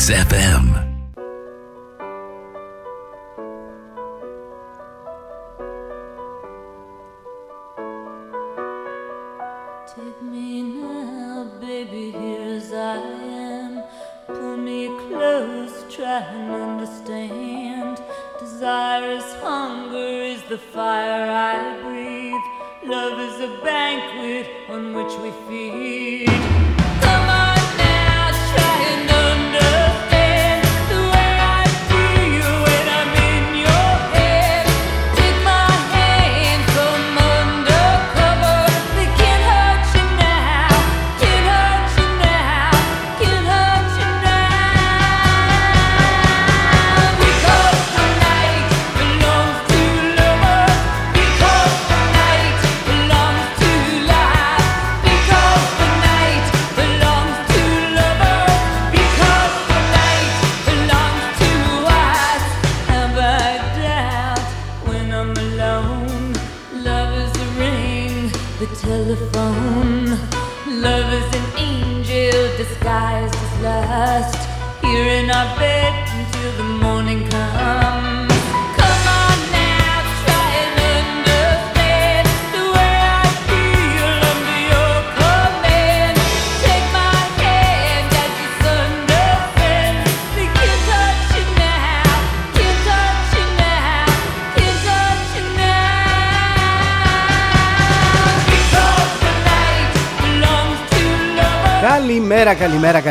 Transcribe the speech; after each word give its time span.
Mix 0.00 0.08
FM. 0.08 0.89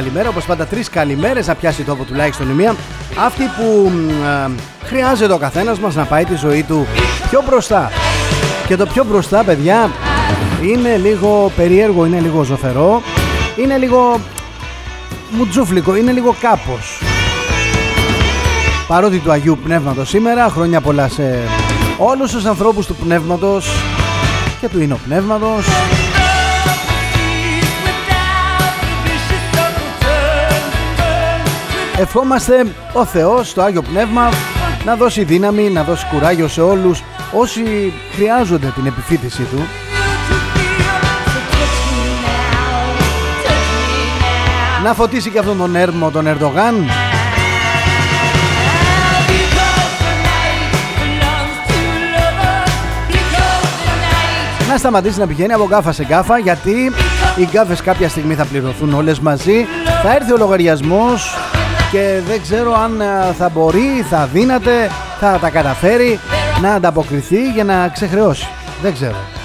Καλημέρα, 0.09 0.29
καλημέρα. 0.29 0.29
Όπως 0.29 0.45
πάντα 0.45 0.65
τρεις 0.65 0.89
καλημέρες 0.89 1.47
να 1.47 1.55
πιάσει 1.55 1.83
τόπο 1.83 2.03
τουλάχιστον 2.03 2.49
η 2.49 2.53
μία. 2.53 2.75
Αυτή 3.25 3.43
που 3.43 3.89
μ, 3.89 4.09
ε, 4.09 4.49
χρειάζεται 4.83 5.33
ο 5.33 5.37
καθένας 5.37 5.79
μας 5.79 5.95
να 5.95 6.03
πάει 6.03 6.25
τη 6.25 6.35
ζωή 6.35 6.63
του 6.63 6.87
πιο 7.29 7.43
μπροστά. 7.47 7.91
Και 8.67 8.75
το 8.75 8.85
πιο 8.85 9.03
μπροστά, 9.03 9.43
παιδιά, 9.43 9.89
είναι 10.61 10.97
λίγο 10.97 11.51
περίεργο, 11.55 12.05
είναι 12.05 12.19
λίγο 12.19 12.43
ζωφερό, 12.43 13.01
είναι 13.55 13.77
λίγο 13.77 14.19
μουτζούφλικο, 15.31 15.95
είναι 15.95 16.11
λίγο 16.11 16.35
κάπως. 16.41 17.01
Παρότι 18.87 19.17
του 19.17 19.31
Αγίου 19.31 19.57
Πνεύματος 19.63 20.09
σήμερα, 20.09 20.49
χρόνια 20.49 20.81
πολλά 20.81 21.07
σε 21.07 21.39
όλους 21.97 22.31
τους 22.31 22.45
ανθρώπους 22.45 22.85
του 22.85 22.95
Πνεύματος 22.95 23.69
και 24.61 24.67
του 24.69 24.81
Ίνο 24.81 24.99
Πνεύματος. 25.07 25.65
Ευχόμαστε 32.01 32.65
ο 32.93 33.05
Θεός, 33.05 33.53
το 33.53 33.61
Άγιο 33.61 33.81
Πνεύμα 33.81 34.29
να 34.85 34.95
δώσει 34.95 35.23
δύναμη, 35.23 35.69
να 35.69 35.83
δώσει 35.83 36.05
κουράγιο 36.05 36.47
σε 36.47 36.61
όλους 36.61 37.03
όσοι 37.33 37.93
χρειάζονται 38.15 38.71
την 38.75 38.85
επιφύτησή 38.85 39.43
του. 39.43 39.67
Να 44.83 44.93
φωτίσει 44.93 45.29
και 45.29 45.39
αυτόν 45.39 45.57
τον 45.57 45.75
έρμο 45.75 46.11
τον 46.11 46.27
Ερντογάν. 46.27 46.89
Να 54.69 54.77
σταματήσει 54.77 55.19
να 55.19 55.27
πηγαίνει 55.27 55.53
από 55.53 55.65
γκάφα 55.67 55.91
σε 55.91 56.05
γκάφα 56.05 56.37
γιατί 56.37 56.91
οι 57.35 57.47
γκάφες 57.51 57.81
κάποια 57.81 58.09
στιγμή 58.09 58.33
θα 58.35 58.45
πληρωθούν 58.45 58.93
όλες 58.93 59.19
μαζί. 59.19 59.65
Θα 60.03 60.15
έρθει 60.15 60.31
ο 60.33 60.37
λογαριασμός 60.37 61.37
και 61.91 62.21
δεν 62.27 62.41
ξέρω 62.41 62.73
αν 62.73 63.01
ε, 63.01 63.33
θα 63.37 63.49
μπορεί, 63.49 64.05
θα 64.09 64.29
δύναται, 64.33 64.89
θα 65.19 65.37
τα 65.41 65.49
καταφέρει 65.49 66.19
να 66.61 66.73
ανταποκριθεί 66.73 67.51
για 67.51 67.63
να 67.63 67.87
ξεχρεώσει. 67.87 68.47
Δεν 68.81 68.93
ξέρω. 68.93 69.38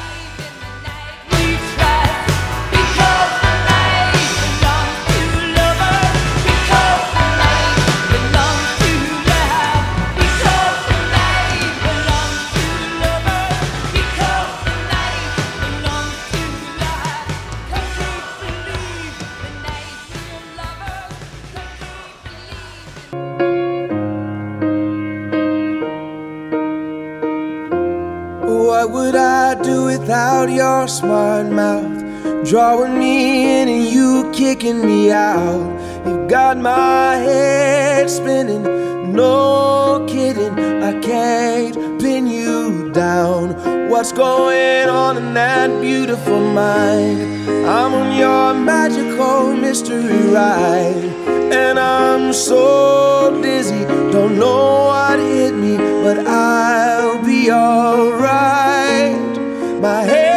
Smart 30.94 31.47
mouth? 31.47 32.03
Drawing 32.49 32.97
me 32.99 33.60
in 33.60 33.69
and 33.69 33.84
you 33.84 34.31
kicking 34.32 34.87
me 34.87 35.10
out. 35.10 35.66
You've 36.06 36.28
got 36.28 36.56
my 36.56 37.16
head 37.16 38.09
spinning, 38.09 38.62
no 39.12 40.06
kidding. 40.09 40.56
I 40.82 40.93
can't 41.00 41.75
pin 42.00 42.28
you 42.28 42.93
down. 42.93 43.88
What's 43.91 44.12
going 44.12 44.88
on 44.88 45.16
in 45.16 45.34
that 45.34 45.82
beautiful 45.82 46.41
mind? 46.41 47.21
I'm 47.66 47.93
on 47.93 48.16
your 48.16 48.55
magical 48.55 49.53
mystery 49.56 50.28
ride. 50.28 51.11
And 51.61 51.78
I'm 51.78 52.32
so 52.32 53.41
dizzy, 53.43 53.84
don't 54.12 54.38
know 54.38 54.84
what 54.91 55.19
hit 55.19 55.55
me, 55.55 55.76
but 55.76 56.19
I'll 56.26 57.21
be 57.25 57.50
alright. 57.50 59.15
My 59.81 60.03
head's 60.03 60.34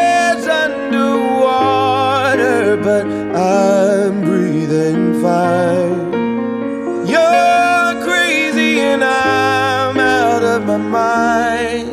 but 3.04 3.08
I'm 3.36 4.22
breathing 4.22 5.22
fine. 5.22 6.12
You're 7.06 8.04
crazy, 8.04 8.80
and 8.80 9.04
I'm 9.04 9.98
out 10.00 10.44
of 10.44 10.66
my 10.66 10.78
mind. 10.78 11.90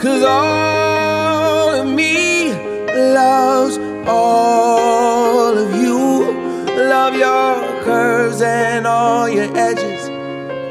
Cause 0.00 0.22
all 0.22 1.70
of 1.80 1.86
me 1.86 2.52
loves 2.94 3.78
all 4.06 5.56
of 5.56 5.70
you. 5.82 6.32
Love 6.94 7.14
your 7.14 7.82
curves 7.84 8.40
and 8.42 8.86
all 8.86 9.28
your 9.28 9.56
edges, 9.56 10.08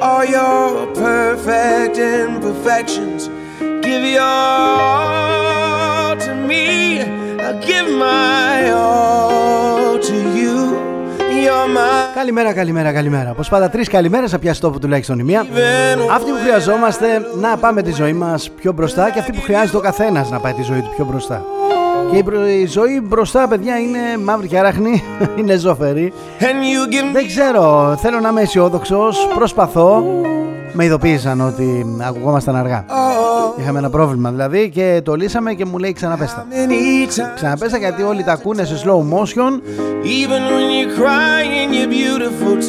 all 0.02 0.26
your 0.26 0.88
perfect 0.94 1.98
imperfections. 1.98 3.30
Give 3.86 4.04
your 4.04 4.22
all 4.22 6.18
to 6.18 6.36
me. 6.36 7.02
I'll 7.48 7.66
give 7.66 7.90
my 7.90 8.72
all 8.72 9.37
Καλημέρα, 12.16 12.54
καλημέρα, 12.54 12.94
καλημέρα. 12.94 13.32
Όπως 13.32 13.50
πάντα, 13.50 13.70
τρεις 13.70 13.90
καλημέρες 13.90 14.32
θα 14.32 14.40
πιάσει 14.40 14.62
τόπο 14.62 14.80
τουλάχιστον 14.80 15.20
η 15.20 15.24
μία. 15.24 15.46
Αυτή 16.12 16.32
που 16.32 16.38
χρειαζόμαστε 16.44 17.06
να 17.36 17.58
πάμε 17.58 17.82
τη 17.82 17.92
ζωή 17.92 18.14
μας 18.14 18.50
πιο 18.50 18.72
μπροστά 18.72 19.10
και 19.10 19.20
αυτή 19.20 19.32
που 19.32 19.42
χρειάζεται 19.42 19.78
ο 19.78 19.82
καθένας 19.82 20.30
να 20.30 20.40
πάει 20.40 20.54
τη 20.54 20.62
ζωή 20.62 20.82
του 20.82 20.90
πιο 20.96 21.06
μπροστά. 21.06 21.46
Και 22.12 22.18
η, 22.18 22.24
προ- 22.24 22.48
η 22.48 22.66
ζωή 22.66 23.02
μπροστά, 23.04 23.48
παιδιά, 23.48 23.78
είναι 23.78 24.00
μαύρη 24.24 24.48
και 24.48 24.58
αράχνη, 24.58 25.04
είναι 25.40 25.56
ζωφερή. 25.56 26.14
and 26.40 26.44
you 26.44 26.94
give 26.94 27.04
me 27.10 27.14
Δεν 27.14 27.28
ξέρω, 27.28 27.96
θέλω 28.02 28.20
να 28.20 28.30
είμαι 28.30 28.42
αισιόδοξος, 28.42 29.28
προσπαθώ. 29.36 30.04
Με 30.74 30.86
ειδοποίησαν 30.86 31.42
ότι 31.42 31.86
ακουγόμασταν 32.08 32.56
αργά. 32.56 32.86
all. 32.88 33.60
Είχαμε 33.60 33.80
ένα 33.80 33.90
πρόβλημα 33.90 34.30
δηλαδή 34.30 34.70
και 34.70 35.02
το 35.04 35.16
λύσαμε 35.16 35.54
και 35.54 35.66
μου 35.66 35.78
λέει 35.78 35.94
ξαναπέστα. 35.94 36.46
Ξαναπέστα 37.36 37.78
γιατί 37.78 38.04
όλοι 38.04 38.24
τα 38.24 38.32
ακούνε 38.32 38.64
σε 38.64 38.82
slow 38.86 38.98
motion. 39.18 39.62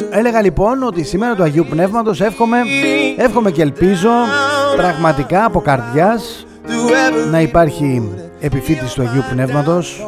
Έλεγα 0.09 0.41
λοιπόν 0.41 0.83
ότι 0.83 1.03
σήμερα 1.03 1.35
του 1.35 1.43
Αγίου 1.43 1.65
Πνεύματος 1.69 2.21
εύχομαι, 2.21 2.57
εύχομαι 3.17 3.51
και 3.51 3.61
ελπίζω 3.61 4.09
πραγματικά 4.75 5.45
από 5.45 5.59
καρδιάς 5.61 6.45
να 7.31 7.41
υπάρχει 7.41 8.11
επιφύτηση 8.39 8.95
του 8.95 9.01
Αγίου 9.01 9.23
Πνεύματος. 9.31 10.05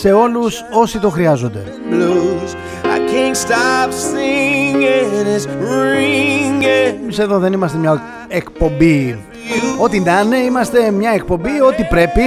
Σε 0.00 0.12
όλους 0.12 0.64
όσοι 0.72 0.98
το 0.98 1.08
χρειάζονται. 1.10 1.62
Εμείς 7.02 7.18
εδώ 7.18 7.38
δεν 7.38 7.52
είμαστε 7.52 7.78
μια 7.78 8.02
εκπομπή. 8.28 9.18
Ό,τι 9.78 10.00
να 10.00 10.20
είναι 10.20 10.36
είμαστε 10.36 10.90
μια 10.90 11.10
εκπομπή 11.10 11.60
Ό,τι 11.60 11.82
πρέπει 11.84 12.22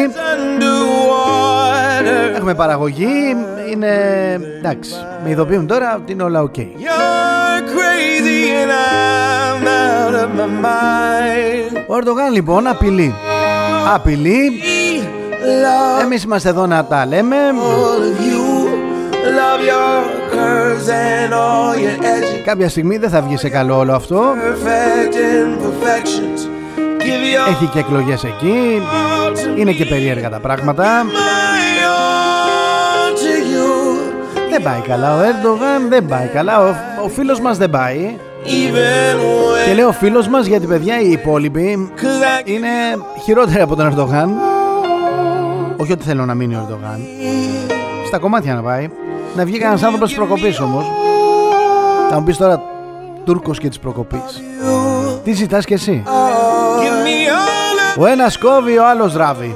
Έχουμε 2.36 2.54
παραγωγή 2.54 3.36
Είναι 3.72 3.94
εντάξει 4.58 4.94
Με 5.24 5.30
ειδοποιούν 5.30 5.68
τώρα 5.68 5.96
ότι 5.96 6.12
είναι 6.12 6.24
όλα 6.24 6.44
ok 6.44 6.60
Ο 11.88 11.96
Ερντογάν 11.96 12.32
λοιπόν 12.34 12.68
απειλεί 12.68 13.14
Απειλεί 13.94 14.62
Εμείς 16.02 16.24
είμαστε 16.24 16.50
εδώ 16.50 16.66
να 16.66 16.86
τα 16.86 17.06
λέμε. 17.06 17.36
Κάποια 22.46 22.70
στιγμή 22.70 22.98
δεν 22.98 23.10
θα 23.10 23.22
βγει 23.22 23.38
σε 23.38 23.50
καλό 23.50 23.78
όλο 23.78 23.94
αυτό. 23.94 24.24
Έχει 27.50 27.66
και 27.66 27.80
εκλογές 27.80 28.24
εκεί. 28.24 28.82
Είναι 29.58 29.72
και 29.72 29.86
περίεργα 29.86 30.30
τα 30.30 30.40
πράγματα 30.40 31.06
Δεν 34.52 34.64
πάει 34.64 34.80
καλά 34.88 35.18
ο 35.18 35.22
Έρντογαν 35.22 35.90
Δεν 35.90 36.06
πάει 36.06 36.28
καλά 36.28 36.60
Ο, 36.60 36.76
ο 37.04 37.08
φίλος 37.08 37.40
μας 37.40 37.58
δεν 37.58 37.70
πάει 37.70 38.18
Και 39.66 39.74
λέω 39.74 39.92
φίλος 39.92 40.28
μας 40.28 40.46
γιατί 40.46 40.68
παιδιά 40.68 41.00
οι 41.00 41.12
υπόλοιποι 41.12 41.92
Είναι 42.44 42.70
χειρότεροι 43.24 43.62
από 43.62 43.76
τον 43.76 43.86
Ερντογάν 43.86 44.30
Όχι 45.78 45.92
ότι 45.92 46.04
θέλω 46.04 46.26
να 46.26 46.34
μείνει 46.34 46.56
ο 46.56 46.68
Ερντογάν 46.68 47.00
Στα 48.08 48.18
κομμάτια 48.18 48.54
να 48.54 48.62
πάει 48.62 48.90
να 49.36 49.46
βγει 49.46 49.58
κανένας 49.58 49.84
άνθρωπος 49.84 50.10
της 50.10 50.18
προκοπής 50.18 50.60
όμως. 50.60 50.86
Θα 52.10 52.20
μου 52.20 52.24
πεις 52.24 52.38
τώρα 52.38 52.62
Τούρκος 53.26 53.60
και 53.60 53.68
της 53.68 53.80
προκοπής. 53.80 54.44
Τι 55.24 55.32
ζητάς 55.32 55.66
κι 55.66 55.74
εσύ; 55.74 56.04
Ο 57.98 58.06
ένας 58.06 58.38
κόβει, 58.38 58.78
ο 58.78 58.88
άλλος 58.88 59.16
ράβει. 59.16 59.56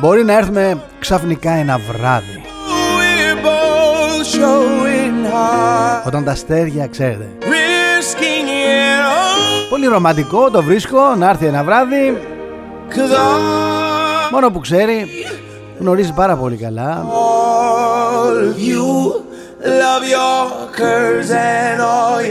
Μπορεί 0.00 0.24
να 0.24 0.36
έρθουμε 0.36 0.82
ξαφνικά 0.98 1.50
ένα 1.50 1.78
βράδυ. 1.78 2.39
Όταν 6.06 6.24
τα 6.24 6.30
αστέρια 6.30 6.86
ξέρετε. 6.86 7.28
Πολύ 9.70 9.86
ρομαντικό 9.86 10.50
το 10.50 10.62
βρίσκω 10.62 11.14
να 11.18 11.28
έρθει 11.28 11.46
ένα 11.46 11.64
βράδυ. 11.64 12.18
Μόνο 14.32 14.50
που 14.50 14.60
ξέρει 14.60 15.06
γνωρίζει 15.78 16.12
πάρα 16.12 16.36
πολύ 16.36 16.56
καλά 16.56 17.06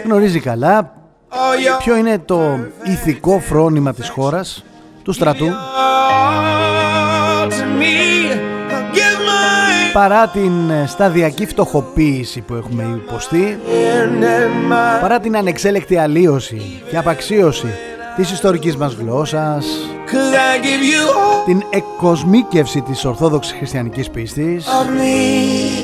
Γνωρίζει 0.03 0.39
καλά 0.39 0.93
ποιο 1.79 1.95
είναι 1.95 2.19
το 2.19 2.59
ηθικό 2.83 3.39
φρόνημα 3.39 3.93
της 3.93 4.09
χώρας, 4.09 4.63
του 5.03 5.11
στρατού; 5.11 5.45
Παρά 9.93 10.27
την 10.27 10.69
ε, 10.69 10.85
σταδιακή 10.87 11.45
φτωχοποίηση 11.45 12.41
που 12.41 12.55
έχουμε 12.55 12.83
υποστεί, 13.05 13.59
παρά 15.01 15.19
την 15.19 15.37
ανεξέλεκτη 15.37 15.97
αλλίωση 15.97 16.81
και 16.89 16.97
απαξίωση 16.97 17.67
της 18.15 18.31
ιστορικής 18.31 18.77
μας 18.77 18.93
γλώσσας, 18.93 19.65
την 21.45 21.63
εκκοσμίκευση 21.69 22.81
της 22.81 23.05
ορθόδοξης 23.05 23.53
χριστιανικής 23.57 24.09
πίστης, 24.09 24.67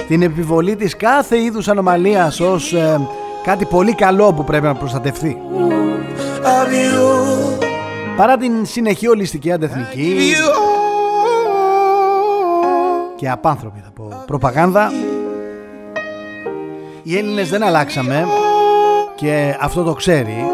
την 0.07 0.21
επιβολή 0.21 0.75
της 0.75 0.95
κάθε 0.95 1.41
είδους 1.41 1.67
ανομαλίας 1.67 2.39
ως 2.39 2.73
ε, 2.73 2.99
κάτι 3.43 3.65
πολύ 3.65 3.95
καλό 3.95 4.33
που 4.33 4.43
πρέπει 4.43 4.65
να 4.65 4.75
προστατευτεί. 4.75 5.37
Παρά 8.17 8.37
την 8.37 8.65
συνεχή 8.65 9.07
ολιστική 9.07 9.51
αντεθνική 9.51 10.17
και 13.25 13.31
απάνθρωπη 13.31 13.79
θα 13.83 13.91
πω 13.91 14.23
προπαγάνδα, 14.25 14.91
οι 17.03 17.17
Έλληνες 17.17 17.49
δεν 17.49 17.63
αλλάξαμε 17.63 18.25
και 19.15 19.57
αυτό 19.59 19.83
το 19.83 19.93
ξέρει 19.93 20.45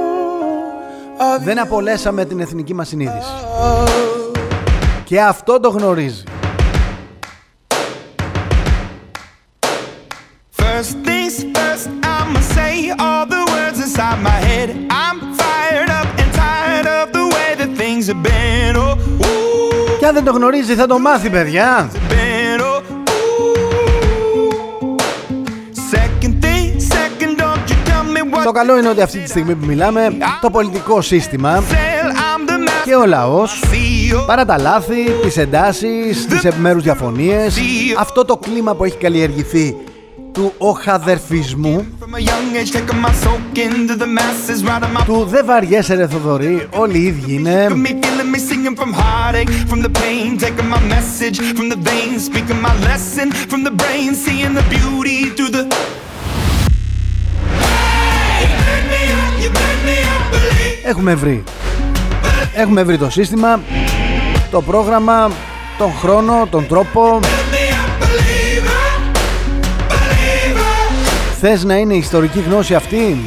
δεν 1.44 1.59
απολέσαμε 1.59 2.25
την 2.25 2.39
εθνική 2.39 2.73
μας 2.73 2.88
συνείδηση. 2.88 3.31
Και 5.03 5.21
αυτό 5.21 5.59
το 5.59 5.69
γνωρίζει. 5.69 6.23
First 10.57 10.94
things 11.07 11.35
first, 11.56 11.88
I'ma 12.17 12.41
say 12.56 12.74
all 13.06 13.25
the 13.35 13.44
words 13.53 13.79
inside 13.85 14.19
my 14.29 14.39
head. 14.50 14.69
I'm 15.06 15.17
fired 15.41 15.89
up 16.00 16.07
and 16.21 16.29
tired 16.44 16.88
of 17.00 17.06
the 17.17 17.25
way 17.35 17.50
that 17.59 17.71
things 17.81 18.03
have 18.12 18.21
been. 18.24 18.75
Oh, 18.75 18.95
ooh. 19.25 19.97
Και 20.00 20.06
αν 20.07 20.13
δεν 20.13 20.24
το 20.24 20.31
γνωρίζει 20.31 20.75
θα 20.75 20.88
το 20.88 21.00
μάθει 21.00 21.29
παιδιά. 21.29 21.89
Το 28.43 28.51
καλό 28.51 28.77
είναι 28.77 28.89
ότι 28.89 29.01
αυτή 29.01 29.19
τη 29.19 29.29
στιγμή 29.29 29.55
που 29.55 29.65
μιλάμε 29.65 30.17
το 30.41 30.49
πολιτικό 30.49 31.01
σύστημα 31.01 31.63
και 32.83 32.95
ο 32.95 33.05
λαός 33.05 33.63
παρά 34.25 34.45
τα 34.45 34.57
λάθη, 34.57 35.03
τις 35.21 35.38
εντάσεις, 35.38 36.25
τις 36.25 36.43
επιμέρους 36.43 36.83
διαφωνίες 36.83 37.59
αυτό 37.97 38.25
το 38.25 38.38
κλίμα 38.38 38.75
που 38.75 38.83
έχει 38.83 38.97
καλλιεργηθεί 38.97 39.75
του 40.31 40.53
οχαδερφισμού 40.57 41.85
του 45.05 45.25
δεν 45.29 45.45
βαριέσαι 45.45 45.95
ρε 45.95 46.07
Θοδωρή 46.07 46.67
όλοι 46.71 46.97
οι 46.97 47.03
ίδιοι 47.03 47.33
είναι 47.33 47.67
Έχουμε 60.83 61.15
βρει. 61.15 61.43
Έχουμε 62.53 62.83
βρει 62.83 62.97
το 62.97 63.09
σύστημα 63.09 63.59
Το 64.51 64.61
πρόγραμμα 64.61 65.31
Τον 65.77 65.93
χρόνο, 65.93 66.47
τον 66.50 66.67
τρόπο. 66.67 67.19
Θες 71.39 71.63
να 71.63 71.75
είναι 71.75 71.93
ιστορική 71.93 72.39
γνώση 72.39 72.75
αυτή; 72.75 73.17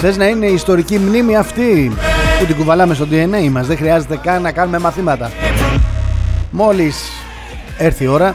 Θες 0.00 0.16
να 0.16 0.26
είναι 0.26 0.46
ιστορική 0.46 0.98
μνήμη 0.98 1.36
αυτή; 1.36 1.92
Που 2.38 2.44
την 2.44 2.56
κουβαλάμε 2.56 2.94
στο 2.94 3.06
DNA 3.10 3.48
μας 3.50 3.66
Δεν 3.66 3.76
χρειάζεται 3.76 4.16
καν 4.16 4.42
να 4.42 4.52
κάνουμε 4.52 4.78
μαθήματα. 4.78 5.30
Μόλις 6.50 6.96
έρθει 7.78 8.04
η 8.04 8.06
ώρα 8.06 8.34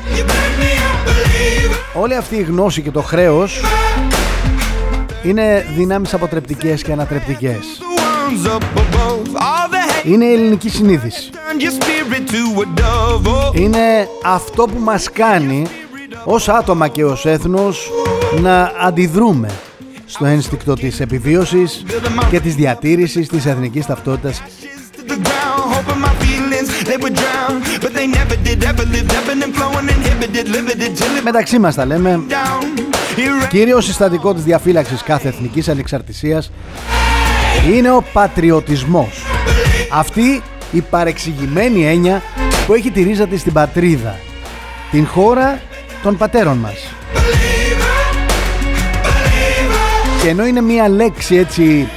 Όλη 1.93 2.15
αυτή 2.15 2.35
η 2.35 2.41
γνώση 2.41 2.81
και 2.81 2.91
το 2.91 3.01
χρέος 3.01 3.61
είναι 5.23 5.65
δυνάμεις 5.75 6.13
αποτρεπτικές 6.13 6.83
και 6.83 6.91
ανατρεπτικές. 6.91 7.81
Είναι 10.03 10.25
η 10.25 10.33
ελληνική 10.33 10.69
συνείδηση. 10.69 11.29
Είναι 13.53 14.07
αυτό 14.23 14.63
που 14.63 14.79
μας 14.79 15.11
κάνει 15.11 15.67
ως 16.23 16.49
άτομα 16.49 16.87
και 16.87 17.05
ως 17.05 17.25
έθνος 17.25 17.91
να 18.41 18.71
αντιδρούμε 18.81 19.49
στο 20.05 20.25
ένστικτο 20.25 20.73
της 20.73 20.99
επιβίωσης 20.99 21.85
και 22.29 22.39
της 22.39 22.55
διατήρησης 22.55 23.27
της 23.27 23.45
εθνικής 23.45 23.85
ταυτότητας. 23.85 24.41
Μεταξύ 31.23 31.59
μας 31.59 31.75
τα 31.75 31.85
λέμε. 31.85 32.19
Κύριος 33.49 33.85
συστατικό 33.85 34.33
της 34.33 34.43
διαφύλαξης 34.43 35.03
κάθε 35.03 35.27
εθνικής 35.27 35.69
ανεξαρτησίας 35.69 36.51
είναι 37.69 37.91
ο 37.91 38.03
πατριωτισμός. 38.13 39.25
Αυτή 39.91 40.41
η 40.71 40.81
παρεξηγημένη 40.81 41.85
έννοια 41.85 42.21
που 42.65 42.73
έχει 42.73 42.91
τη 42.91 43.03
ρίζα 43.03 43.27
της 43.27 43.39
στην 43.39 43.53
πατρίδα, 43.53 44.19
την 44.91 45.07
χώρα 45.07 45.61
των 46.03 46.17
πατέρων 46.17 46.57
μας. 46.57 46.93
Και 50.21 50.29
ενώ 50.29 50.45
είναι 50.45 50.61
μία 50.61 50.89
λέξη 50.89 51.35
έτσι 51.35 51.87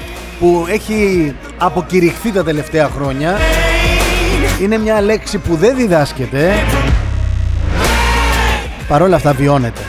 που 0.41 0.67
έχει 0.69 1.33
αποκηρυχθεί 1.59 2.33
τα 2.33 2.45
τελευταία 2.45 2.89
χρόνια. 2.89 3.39
Είναι 4.63 4.79
μια 4.79 5.01
λέξη 5.01 5.39
που 5.39 5.57
δεν 5.57 5.77
διδάσκεται. 5.77 6.53
Παρόλα 8.89 9.17
αυτά 9.17 9.33
βιώνεται. 9.33 9.81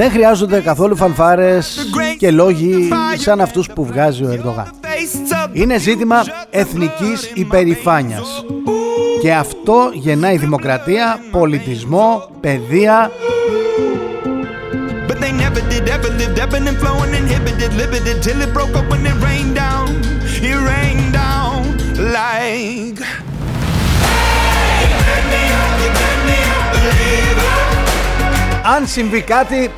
Δεν 0.00 0.10
χρειάζονται 0.10 0.60
καθόλου 0.60 0.96
φανφάρες 0.96 1.86
και 2.18 2.30
λόγοι 2.30 2.88
σαν 3.18 3.40
αυτούς 3.40 3.66
που 3.66 3.84
βγάζει 3.84 4.24
ο 4.24 4.30
Ερντογάν. 4.30 4.70
Είναι 5.52 5.78
ζήτημα 5.78 6.24
εθνικής 6.50 7.30
υπερηφάνειας. 7.34 8.44
Και 9.22 9.32
αυτό 9.34 9.90
γεννάει 9.92 10.36
δημοκρατία, 10.36 11.20
πολιτισμό, 11.30 12.30
παιδεία. 12.40 13.10
Αν 28.76 28.86
συμβεί 28.86 29.20
κάτι 29.20 29.70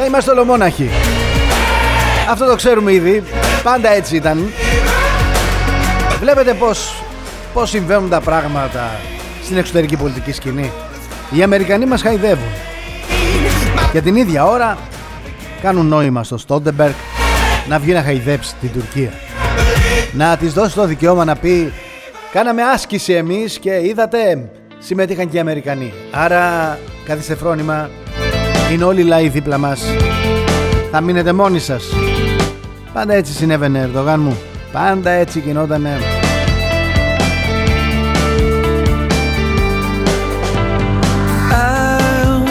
θα 0.00 0.06
είμαστε 0.06 0.30
ολομόναχοι. 0.30 0.90
Αυτό 2.30 2.46
το 2.46 2.54
ξέρουμε 2.54 2.92
ήδη. 2.92 3.22
Πάντα 3.62 3.90
έτσι 3.90 4.16
ήταν. 4.16 4.52
Βλέπετε 6.20 6.54
πως, 6.54 7.02
πως 7.52 7.70
συμβαίνουν 7.70 8.08
τα 8.08 8.20
πράγματα 8.20 8.90
στην 9.44 9.56
εξωτερική 9.56 9.96
πολιτική 9.96 10.32
σκηνή. 10.32 10.72
Οι 11.30 11.42
Αμερικανοί 11.42 11.86
μας 11.86 12.02
χαϊδεύουν. 12.02 12.48
Για 13.92 14.02
την 14.02 14.16
ίδια 14.16 14.46
ώρα 14.46 14.78
κάνουν 15.62 15.86
νόημα 15.86 16.24
στο 16.24 16.38
Στόντεμπεργκ 16.38 16.94
να 17.68 17.78
βγει 17.78 17.92
να 17.92 18.02
χαϊδέψει 18.02 18.54
την 18.60 18.72
Τουρκία. 18.72 19.10
Να 20.12 20.36
της 20.36 20.52
δώσει 20.52 20.74
το 20.74 20.86
δικαίωμα 20.86 21.24
να 21.24 21.36
πει 21.36 21.72
κάναμε 22.32 22.62
άσκηση 22.62 23.12
εμείς 23.12 23.58
και 23.58 23.80
είδατε 23.82 24.50
συμμετείχαν 24.78 25.28
και 25.28 25.36
οι 25.36 25.40
Αμερικανοί. 25.40 25.92
Άρα 26.10 26.78
καθίστε 27.04 27.34
φρόνημα 27.34 27.90
είναι 28.70 28.84
όλοι 28.84 29.00
οι 29.00 29.04
λαοί 29.04 29.28
δίπλα 29.28 29.58
μας. 29.58 29.82
Θα 30.90 31.00
μείνετε 31.00 31.32
μόνοι 31.32 31.58
σας. 31.58 31.84
Πάντα 32.92 33.14
έτσι 33.14 33.32
συνέβαινε 33.32 33.90
Ερδογάν 33.92 34.20
μου. 34.20 34.36
Πάντα 34.72 35.10
έτσι 35.10 35.40
γινότανε. 35.40 35.98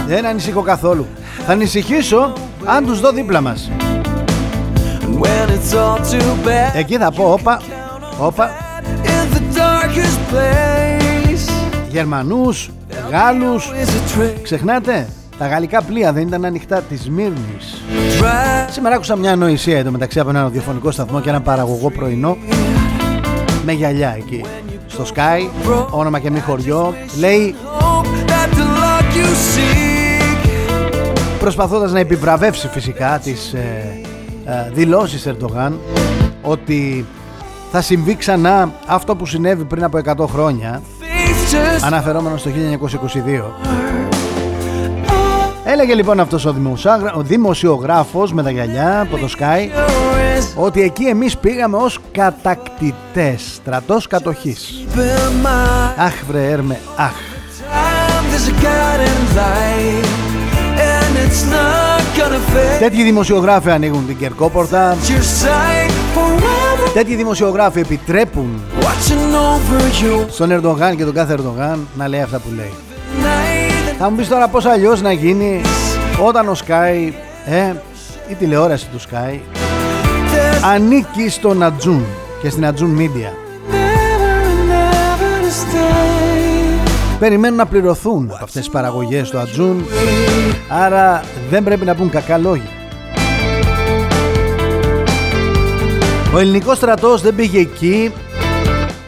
Δεν 0.07 0.25
ανησυχώ 0.25 0.61
καθόλου. 0.61 1.07
Θα 1.45 1.51
ανησυχήσω 1.51 2.33
αν 2.65 2.85
τους 2.85 2.99
δω 2.99 3.11
δίπλα 3.11 3.41
μας. 3.41 3.71
Εκεί 6.73 6.97
θα 6.97 7.11
πω 7.11 7.31
όπα, 7.31 7.61
όπα. 8.19 8.51
Γερμανούς, 11.89 12.69
Γάλλους, 13.11 13.71
ξεχνάτε; 14.43 15.07
Τα 15.39 15.48
γαλλικά 15.48 15.81
πλοία 15.81 16.13
δεν 16.13 16.27
ήταν 16.27 16.46
ανοιχτά 16.46 16.81
της 16.81 17.10
Μύρνης. 17.10 17.84
Σήμερα 18.69 18.96
άκουσα 18.96 19.15
μια 19.15 19.31
ανοησία 19.31 19.77
εδώ 19.77 19.91
μεταξύ 19.91 20.19
από 20.19 20.29
ένα 20.29 20.41
ραδιοφωνικό 20.41 20.91
σταθμό 20.91 21.22
και 21.22 21.29
ένα 21.29 21.41
παραγωγό 21.41 21.89
πρωινό 21.91 22.38
με 23.65 23.72
γυαλιά 23.72 24.15
εκεί. 24.17 24.46
Στο 24.88 25.05
Sky, 25.15 25.50
όνομα 25.89 26.19
και 26.19 26.29
μη 26.29 26.39
χωριό, 26.39 26.93
λέει 27.19 27.55
προσπαθώντας 31.39 31.91
να 31.91 32.00
επιβραβεύσει 32.00 32.67
φυσικά 32.67 33.19
τις 33.24 33.53
ε, 33.53 34.01
ε, 34.46 34.69
δηλώσεις 34.74 35.25
Ερντογάν 35.25 35.79
ότι 36.41 37.05
θα 37.72 37.81
συμβεί 37.81 38.15
ξανά 38.15 38.74
αυτό 38.88 39.15
που 39.15 39.25
συνέβη 39.25 39.63
πριν 39.63 39.84
από 39.84 40.00
100 40.05 40.27
χρόνια 40.27 40.81
αναφερόμενο 41.81 42.38
στο 42.38 42.51
1922 44.12 44.18
Έλεγε 45.71 45.93
λοιπόν 45.93 46.19
αυτός 46.19 46.45
ο, 46.45 46.55
ο 47.15 47.21
δημοσιογράφος 47.21 48.33
με 48.33 48.43
τα 48.43 48.51
γυαλιά 48.51 49.01
από 49.01 49.17
το 49.17 49.27
Sky 49.38 49.69
ότι 50.55 50.81
εκεί 50.81 51.03
εμείς 51.03 51.38
πήγαμε 51.38 51.77
ως 51.77 51.99
κατακτητές, 52.11 53.53
στρατός 53.53 54.07
κατοχής. 54.07 54.85
Αχ 55.97 56.13
βρε 56.27 56.49
έρμε, 56.51 56.79
αχ. 56.95 57.13
Τέτοιοι 62.79 63.03
δημοσιογράφοι 63.03 63.71
ανοίγουν 63.71 64.05
την 64.07 64.17
κερκόπορτα 64.17 64.97
Τέτοιοι 66.93 67.15
δημοσιογράφοι 67.15 67.79
επιτρέπουν 67.79 68.61
στον 70.29 70.51
Ερντογάν 70.51 70.95
και 70.95 71.03
τον 71.05 71.13
κάθε 71.13 71.33
Ερντογάν 71.33 71.88
να 71.97 72.07
λέει 72.07 72.21
αυτά 72.21 72.39
που 72.39 72.49
λέει 72.55 72.88
θα 74.01 74.10
μου 74.10 74.15
πεις 74.15 74.27
τώρα 74.27 74.48
πώς 74.48 74.65
αλλιώς 74.65 75.01
να 75.01 75.12
γίνεις 75.12 75.68
όταν 76.25 76.48
ο 76.48 76.56
Sky, 76.68 77.12
ε, 77.46 77.74
η 78.29 78.34
τηλεόραση 78.34 78.88
του 78.88 79.00
Sky 79.00 79.39
ανήκει 80.74 81.29
στον 81.29 81.63
Ατζούν 81.63 82.06
και 82.41 82.50
στην 82.50 82.65
Ατζούν 82.65 82.98
Media. 83.00 83.32
Περιμένουν 87.20 87.58
να 87.58 87.65
πληρωθούν 87.65 88.25
από 88.25 88.44
αυτές 88.44 88.62
τις 88.62 88.70
παραγωγές 88.70 89.29
του 89.29 89.38
Ατζούν 89.38 89.86
άρα 90.70 91.24
δεν 91.50 91.63
πρέπει 91.63 91.86
να 91.86 91.96
πούν 91.96 92.10
κακά 92.10 92.38
λόγια. 92.38 92.70
Ο 96.34 96.39
ελληνικός 96.39 96.77
στρατός 96.77 97.22
δεν 97.22 97.36
πήγε 97.36 97.60
εκεί 97.60 98.12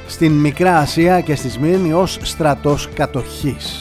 στην 0.08 0.32
Μικρά 0.32 0.78
Ασία 0.78 1.22
και 1.22 1.36
στη 1.36 1.50
Σμύρνη 1.50 1.94
ως 1.94 2.18
στρατός 2.22 2.90
κατοχής. 2.94 3.81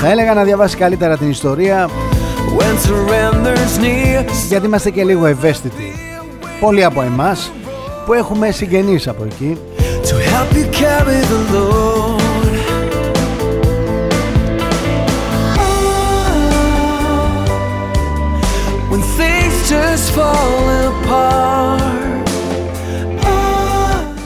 Θα 0.00 0.10
έλεγα 0.10 0.34
να 0.34 0.44
διαβάσει 0.44 0.76
καλύτερα 0.76 1.16
την 1.16 1.30
ιστορία 1.30 1.88
γιατί 4.48 4.66
είμαστε 4.66 4.90
και 4.90 5.04
λίγο 5.04 5.26
ευαίσθητοι. 5.26 5.92
Πολλοί 6.60 6.84
από 6.84 7.02
εμάς 7.02 7.52
που 8.06 8.12
έχουμε 8.12 8.50
συγγενείς 8.50 9.08
από 9.08 9.24
εκεί. 9.24 9.58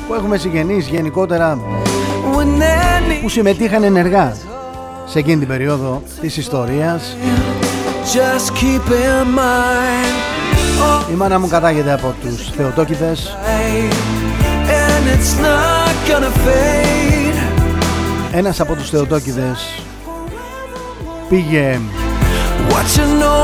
Που 0.07 0.15
έχουμε 0.15 0.37
συγγενείς 0.37 0.87
γενικότερα 0.87 1.59
που 3.23 3.29
συμμετείχαν 3.29 3.83
ενεργά 3.83 4.37
σε 5.07 5.19
εκείνη 5.19 5.39
την 5.39 5.49
περίοδο 5.49 6.03
της 6.21 6.37
ιστορίας. 6.37 7.17
Η 11.13 11.15
μάνα 11.15 11.39
μου 11.39 11.49
κατάγεται 11.49 11.93
από 11.93 12.15
τους 12.23 12.51
Θεοτόκηδες 12.57 13.37
Ένας 18.33 18.61
από 18.61 18.75
τους 18.75 18.91
Θεοτόκηδες 18.91 19.83
πήγε 21.29 21.81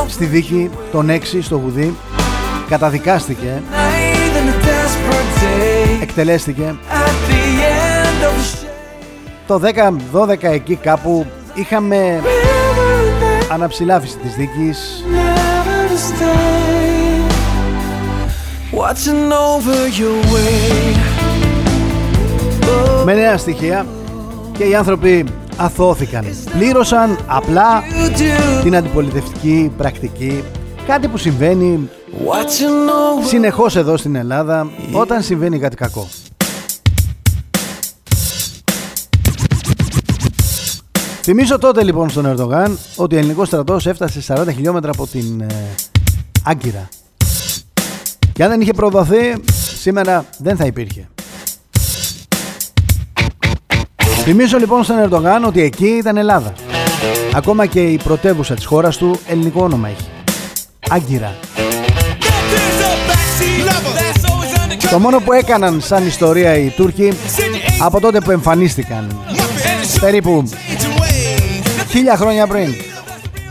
στη 0.09 0.25
δίκη 0.25 0.71
τον 0.93 1.09
6 1.11 1.21
στο 1.43 1.57
Γουδί 1.57 1.95
καταδικάστηκε 2.69 3.63
εκτελέστηκε 6.03 6.75
το 9.51 9.61
10-12 10.13 10.37
εκεί 10.41 10.75
κάπου 10.75 11.27
είχαμε 11.55 12.23
αναψηλάφιση 13.53 14.17
της 14.17 14.35
δίκης. 14.35 15.05
Με 23.05 23.15
νέα 23.15 23.37
στοιχεία 23.39 23.87
και 24.59 24.65
οι 24.65 24.75
άνθρωποι 24.75 25.25
αθώθηκαν. 25.57 26.25
Πλήρωσαν 26.59 27.19
απλά 27.27 27.83
την 28.63 28.77
αντιπολιτευτική 28.77 29.73
πρακτική. 29.77 30.45
Κάτι 30.87 31.09
που 31.09 31.17
συμβαίνει 31.17 31.89
συνεχώς 33.27 33.77
εδώ 33.77 33.97
στην 33.97 34.15
Ελλάδα 34.15 34.71
όταν 34.93 35.23
συμβαίνει 35.23 35.59
κάτι 35.59 35.77
κακό 35.77 36.09
Θυμίζω 41.23 41.59
τότε 41.59 41.85
λοιπόν 41.85 42.11
στον 42.11 42.27
Ερντογάν 42.27 42.79
ότι 42.97 43.15
ο 43.15 43.19
ελληνικός 43.19 43.47
στρατός 43.47 43.87
έφτασε 43.87 44.23
40 44.27 44.47
χιλιόμετρα 44.55 44.91
από 44.91 45.07
την 45.07 45.41
ε, 45.41 45.47
Άγκυρα. 46.43 46.89
Και 48.33 48.45
αν 48.45 48.51
δεν 48.51 48.61
είχε 48.61 48.73
προδοθεί, 48.73 49.35
σήμερα 49.81 50.25
δεν 50.39 50.57
θα 50.57 50.67
υπήρχε. 50.67 51.09
Θυμίζω 54.23 54.59
λοιπόν 54.59 54.85
στον 54.85 54.97
Ερντογάν 54.99 55.45
ότι 55.45 55.63
εκεί 55.63 55.87
ήταν 55.87 56.17
Ελλάδα. 56.17 56.53
Ακόμα 57.35 57.67
και 57.67 57.81
η 57.81 58.01
πρωτεύουσα 58.05 58.55
της 58.55 58.65
χώρας 58.65 58.97
του 58.97 59.19
ελληνικό 59.27 59.63
όνομα 59.65 59.89
έχει. 59.89 60.09
Άγκυρα. 60.89 61.35
Το 64.91 64.99
μόνο 64.99 65.19
που 65.21 65.33
έκαναν 65.33 65.81
σαν 65.81 66.07
ιστορία 66.07 66.57
οι 66.57 66.69
Τούρκοι 66.69 67.13
από 67.79 68.01
τότε 68.01 68.21
που 68.21 68.31
εμφανίστηκαν 68.31 69.19
περίπου 70.01 70.43
χίλια 71.91 72.17
χρόνια 72.17 72.47
πριν. 72.47 72.75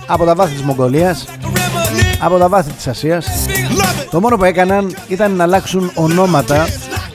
Από 0.08 0.26
τα 0.26 0.36
βάθη 0.36 0.54
της 0.54 0.62
Μογγολίας 0.62 1.26
από 2.20 2.38
τα 2.38 2.48
βάθη 2.50 2.72
της 2.72 2.88
Ασίας. 2.88 3.28
Το 4.10 4.20
μόνο 4.20 4.38
που 4.38 4.44
έκαναν 4.44 4.96
ήταν 5.08 5.36
να 5.36 5.44
αλλάξουν 5.44 5.92
ονόματα 5.94 6.68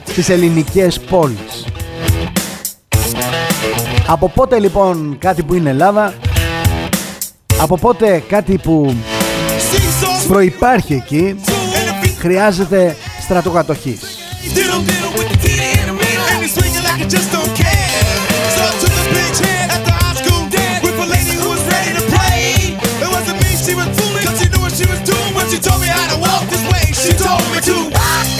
στις 0.05 0.29
ελληνικές 0.29 0.99
πόλεις. 0.99 1.65
Από 4.07 4.29
πότε 4.29 4.59
λοιπόν 4.59 5.17
κάτι 5.19 5.43
που 5.43 5.53
είναι 5.53 5.69
Ελλάδα 5.69 6.13
από 7.59 7.77
πότε 7.77 8.23
κάτι 8.29 8.57
που 8.57 8.95
προϋπάρχει 10.27 10.93
εκεί 10.93 11.35
χρειάζεται 12.19 12.95
στρατοκατοχής 13.21 14.01
told 25.65 25.81
me 25.81 25.87
how 25.87 26.07
to 26.13 26.19
walk 26.19 26.47
this 26.47 26.63
way. 26.71 26.93
She 26.93 27.11
told 27.17 27.41
me 27.51 27.59
to. 27.61 28.34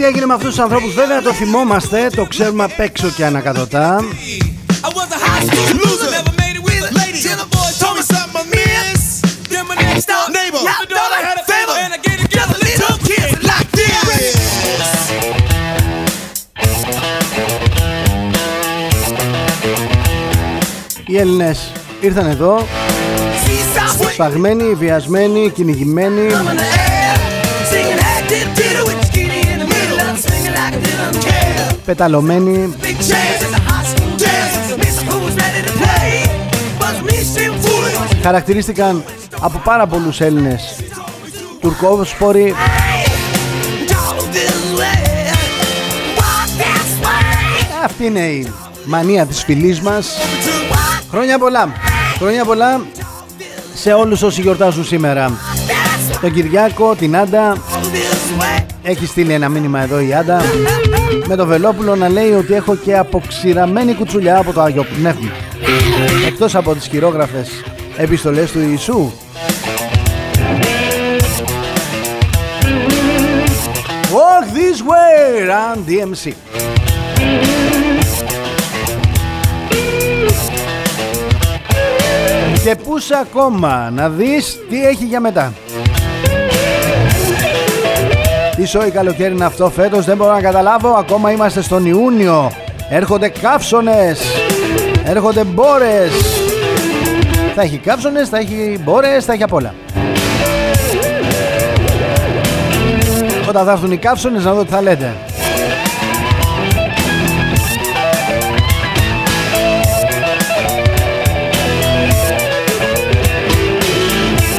Τι 0.00 0.06
έγινε 0.06 0.26
με 0.26 0.34
αυτούς 0.34 0.48
τους 0.48 0.58
ανθρώπους. 0.58 0.94
Βέβαια 0.94 1.22
το 1.22 1.32
θυμόμαστε, 1.32 2.10
το 2.16 2.24
ξέρουμε 2.24 2.64
απ' 2.64 2.80
έξω 2.80 3.08
και 3.08 3.24
ανακατοτά. 3.24 4.04
Οι 21.06 21.18
Έλληνες 21.18 21.72
ήρθαν 22.00 22.26
εδώ 22.26 22.66
Σφαγμένοι, 24.12 24.74
βιασμένοι, 24.74 25.50
κυνηγημένοι 25.50 26.26
Πεταλωμένοι 31.90 32.74
Χαρακτηρίστηκαν 38.22 39.04
από 39.40 39.60
πάρα 39.64 39.86
πολλούς 39.86 40.20
Έλληνες 40.20 40.76
Τουρκόσποροι. 41.60 42.54
Αυτή 47.84 48.04
είναι 48.04 48.20
η 48.20 48.52
μανία 48.84 49.26
της 49.26 49.42
φυλής 49.42 49.80
μας. 49.80 50.08
Χρόνια 51.10 51.38
πολλά 51.38 51.72
Χρόνια 52.18 52.44
πολλά 52.44 52.80
σε 53.74 53.92
όλους 53.92 54.22
όσοι 54.22 54.40
γιορτάζουν 54.40 54.84
σήμερα. 54.84 55.38
Τον 56.20 56.32
Κυριάκο, 56.32 56.94
την 56.94 57.16
Άντα. 57.16 57.56
Έχει 58.82 59.06
στείλει 59.06 59.32
ένα 59.32 59.48
μήνυμα 59.48 59.80
εδώ 59.80 60.00
η 60.00 60.14
Άντα 60.14 60.42
Με 61.32 61.36
το 61.36 61.46
Βελόπουλο 61.46 61.96
να 61.96 62.08
λέει 62.08 62.32
ότι 62.32 62.54
έχω 62.54 62.76
και 62.76 62.96
αποξηραμένη 62.96 63.94
κουτσουλιά 63.94 64.38
από 64.38 64.52
το 64.52 64.60
Άγιο 64.60 64.84
Πνεύμα. 64.84 65.30
Εκτός 66.26 66.54
από 66.54 66.74
τις 66.74 66.86
χειρόγραφες 66.86 67.50
επιστολές 67.96 68.52
του 68.52 68.60
Ιησού. 68.60 69.12
Walk 74.12 74.44
this 74.56 74.80
way, 74.90 75.48
Run 75.50 75.78
DMC 75.88 76.32
Και 82.64 82.76
πούς 82.84 83.10
ακόμα 83.10 83.90
να 83.90 84.08
δεις 84.08 84.58
τι 84.68 84.86
έχει 84.86 85.04
για 85.04 85.20
μετά 85.20 85.52
Τι 88.60 88.66
σόι 88.66 88.90
καλοκαίρι 88.90 89.34
είναι 89.34 89.44
αυτό. 89.44 89.70
Φέτος 89.70 90.04
δεν 90.04 90.16
μπορώ 90.16 90.32
να 90.32 90.40
καταλάβω 90.40 90.88
Ακόμα 90.88 91.30
είμαστε 91.30 91.62
στον 91.62 91.86
Ιούνιο. 91.86 92.52
Έρχονται 92.88 93.28
καύσονες 93.28 94.20
Έρχονται 95.04 95.44
μπόρες. 95.44 96.10
Θα 97.54 97.62
έχει 97.62 97.78
καύσονες, 97.78 98.28
θα 98.28 98.38
έχει 98.38 98.80
μπόρες, 98.84 99.24
θα 99.24 99.32
έχει 99.32 99.42
απ' 99.42 99.52
όλα. 99.52 99.74
Όταν 103.48 103.64
θα 103.64 103.72
έρθουν 103.72 103.92
οι 103.92 103.96
καύσονες 103.96 104.44
να 104.44 104.52
δω 104.52 104.64
τι 104.64 104.70
θα 104.70 104.82
λέτε. 104.82 105.14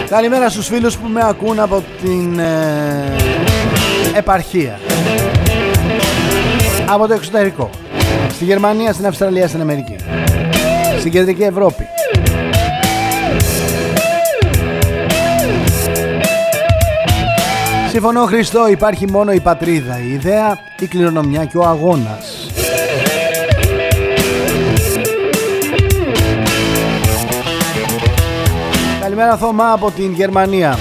Καλημέρα 0.09 0.49
στους 0.49 0.67
φίλους 0.67 0.97
που 0.97 1.07
με 1.07 1.21
ακούν 1.23 1.59
από 1.59 1.83
την 2.01 2.39
ε, 2.39 3.50
επαρχία. 4.15 4.79
Από 6.89 7.07
το 7.07 7.13
εξωτερικό. 7.13 7.69
Στη 8.33 8.43
Γερμανία, 8.43 8.93
στην 8.93 9.05
Αυστραλία, 9.05 9.47
στην 9.47 9.61
Αμερική. 9.61 9.95
Στην 10.99 11.11
Κεντρική 11.11 11.43
Ευρώπη. 11.43 11.87
Συμφωνώ 17.89 18.25
Χριστό 18.25 18.67
υπάρχει 18.67 19.07
μόνο 19.09 19.31
η 19.31 19.39
πατρίδα 19.39 19.99
Η 19.99 20.11
ιδέα, 20.11 20.57
η 20.79 20.85
κληρονομιά 20.85 21.45
και 21.45 21.57
ο 21.57 21.63
αγώνας. 21.63 22.49
Καλημέρα 29.01 29.37
Θωμά 29.37 29.71
από 29.71 29.91
την 29.91 30.13
Γερμανία 30.13 30.77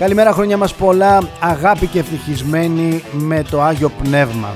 Καλημέρα 0.00 0.32
χρόνια 0.32 0.56
μας 0.56 0.74
πολλά. 0.74 1.22
Αγάπη 1.40 1.86
και 1.86 1.98
ευτυχισμένη 1.98 3.02
με 3.12 3.42
το 3.50 3.62
Άγιο 3.62 3.90
Πνεύμα. 4.02 4.48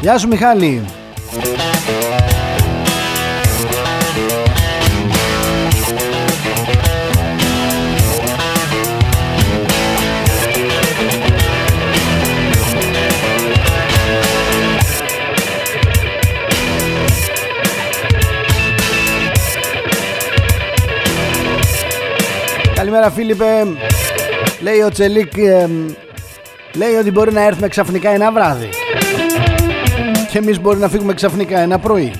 Γεια 0.00 0.18
σου 0.18 0.28
Μιχάλη 0.28 0.84
Καλημέρα 22.90 23.14
Φίλιππε. 23.14 23.64
Λέει 24.60 24.80
ο 24.80 24.90
Τσελίκ 24.90 25.36
ε, 25.36 25.66
Λέει 26.74 26.94
ότι 26.94 27.10
μπορεί 27.10 27.32
να 27.32 27.42
έρθουμε 27.42 27.68
ξαφνικά 27.68 28.10
ένα 28.10 28.32
βράδυ. 28.32 28.68
Και 30.30 30.38
εμείς 30.38 30.60
μπορεί 30.60 30.78
να 30.78 30.88
φύγουμε 30.88 31.14
ξαφνικά 31.14 31.60
ένα 31.60 31.78
πρωί. 31.78 32.12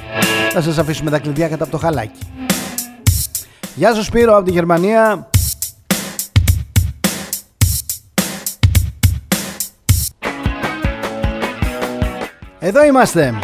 Θα 0.52 0.60
σας 0.60 0.78
αφήσουμε 0.78 1.10
τα 1.10 1.18
κλειδιά 1.18 1.48
κατά 1.48 1.62
από 1.62 1.72
το 1.72 1.78
χαλάκι. 1.78 2.18
Γεια 3.74 3.94
σου 3.94 4.04
Σπύρο 4.04 4.36
από 4.36 4.44
τη 4.44 4.50
Γερμανία. 4.50 5.28
Εδώ 12.58 12.84
είμαστε 12.84 13.34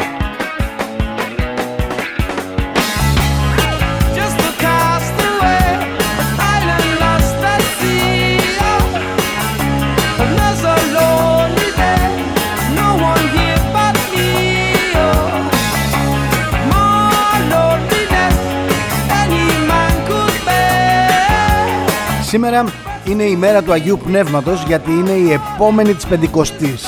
Σήμερα 22.27 22.63
είναι 23.05 23.23
η 23.23 23.35
μέρα 23.35 23.61
του 23.61 23.71
Αγίου 23.71 23.99
Πνεύματος 24.05 24.63
γιατί 24.67 24.91
είναι 24.91 25.11
η 25.11 25.31
επόμενη 25.31 25.93
της 25.93 26.05
Πεντηκοστής 26.05 26.85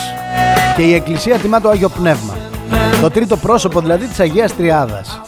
και 0.75 0.82
η 0.82 0.93
Εκκλησία 0.93 1.38
τιμά 1.38 1.62
το 1.62 1.69
Άγιο 1.69 1.89
Πνεύμα. 1.89 2.34
Το 3.02 3.10
τρίτο 3.10 3.38
πρόσωπο 3.38 3.80
δηλαδή 3.80 4.06
της 4.06 4.19
Αγίας 4.19 4.56
Τριάδας. 4.56 5.21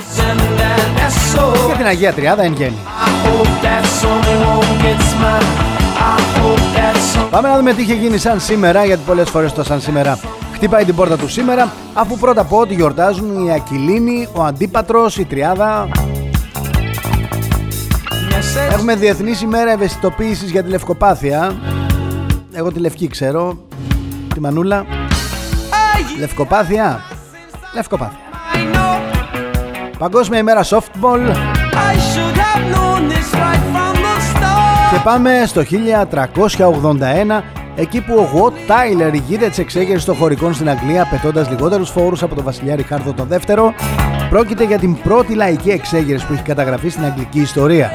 Και 1.68 1.74
την 1.78 1.86
Αγία 1.86 2.14
Τριάδα 2.14 2.44
εν 2.44 2.54
γέννη. 2.54 2.78
Πάμε 7.30 7.48
να 7.48 7.58
δούμε 7.58 7.74
τι 7.74 7.82
είχε 7.82 7.94
γίνει 7.94 8.18
σαν 8.18 8.40
σήμερα, 8.40 8.86
γιατί 8.86 9.02
πολλές 9.06 9.30
φορές 9.30 9.54
το 9.54 9.64
σαν 9.64 9.82
σήμερα 9.82 10.20
χτυπάει 10.54 10.86
την 10.86 10.96
πόρτα 10.96 11.18
του 11.18 11.30
σήμερα, 11.30 11.72
αφού 11.94 12.18
πρώτα 12.18 12.44
πω 12.44 12.58
ότι 12.58 12.74
γιορτάζουν 12.74 13.46
η 13.46 13.54
Ακυλίνη, 13.54 14.28
ο 14.34 14.44
Αντίπατρος, 14.44 15.18
η 15.18 15.26
Τριάδα. 15.26 15.88
Έχουμε 18.72 18.96
Διεθνής 18.96 19.42
ημέρα 19.42 19.72
ευαισθητοποίησης 19.72 20.52
για 20.52 20.64
τη 20.64 20.70
λευκοπάθεια. 20.70 21.56
Εγώ 22.52 22.72
τη 22.72 22.80
λευκή 22.80 23.08
ξέρω, 23.08 23.58
τη 24.34 24.40
μανούλα. 24.40 24.86
Λευκοπάθεια. 26.20 27.00
Λευκοπάθεια. 27.76 28.20
Παγκόσμια 29.98 30.40
ημέρα 30.40 30.64
softball. 30.64 31.20
Και 34.92 35.00
πάμε 35.04 35.44
στο 35.46 35.62
1381 35.62 37.44
εκεί 37.76 38.02
που 38.02 38.14
ο 38.18 38.30
Γουότ 38.34 38.54
Τάιλερ 38.68 39.14
ηγείται 39.14 39.50
της 39.50 39.58
εξέγερσης 39.58 40.06
των 40.06 40.16
χωρικών 40.16 40.54
στην 40.54 40.70
Αγγλία 40.70 41.08
πετώντας 41.12 41.50
λιγότερους 41.50 41.90
φόρους 41.90 42.24
από 42.24 42.36
τον 42.36 42.44
βασιλιά 42.44 42.76
Ριχάρδο 42.76 43.14
τον 43.14 43.28
δεύτερο. 43.28 43.74
Πρόκειται 44.32 44.64
για 44.64 44.80
την 44.80 45.02
πρώτη 45.02 45.34
λαϊκή 45.34 45.70
εξέγερση 45.70 46.26
που 46.26 46.34
έχει 46.34 46.42
καταγραφεί 46.42 46.90
στην 46.90 47.04
αγγλική 47.04 47.40
ιστορία. 47.40 47.92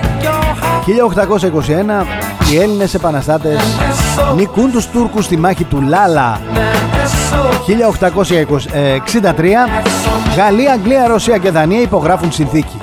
1821 0.86 0.92
οι 2.52 2.58
Έλληνες 2.58 2.94
επαναστάτες 2.94 3.58
νικούν 4.36 4.72
τους 4.72 4.86
Τούρκους 4.86 5.24
στη 5.24 5.36
μάχη 5.36 5.64
του 5.64 5.80
Λάλα. 5.80 6.40
1863 7.66 9.68
Γαλλία, 10.36 10.72
Αγγλία, 10.72 11.06
Ρωσία 11.06 11.38
και 11.38 11.50
Δανία 11.50 11.80
υπογράφουν 11.80 12.32
συνθήκη. 12.32 12.78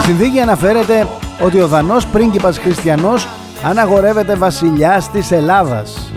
Στη 0.00 0.10
συνθήκη 0.10 0.40
αναφέρεται 0.40 1.06
ότι 1.40 1.60
ο 1.60 1.68
Δανός 1.68 2.06
πρίγκιπας 2.06 2.58
Χριστιανός 2.58 3.28
αναγορεύεται 3.62 4.34
βασιλιάς 4.34 5.10
της 5.10 5.30
Ελλάδας. 5.30 6.12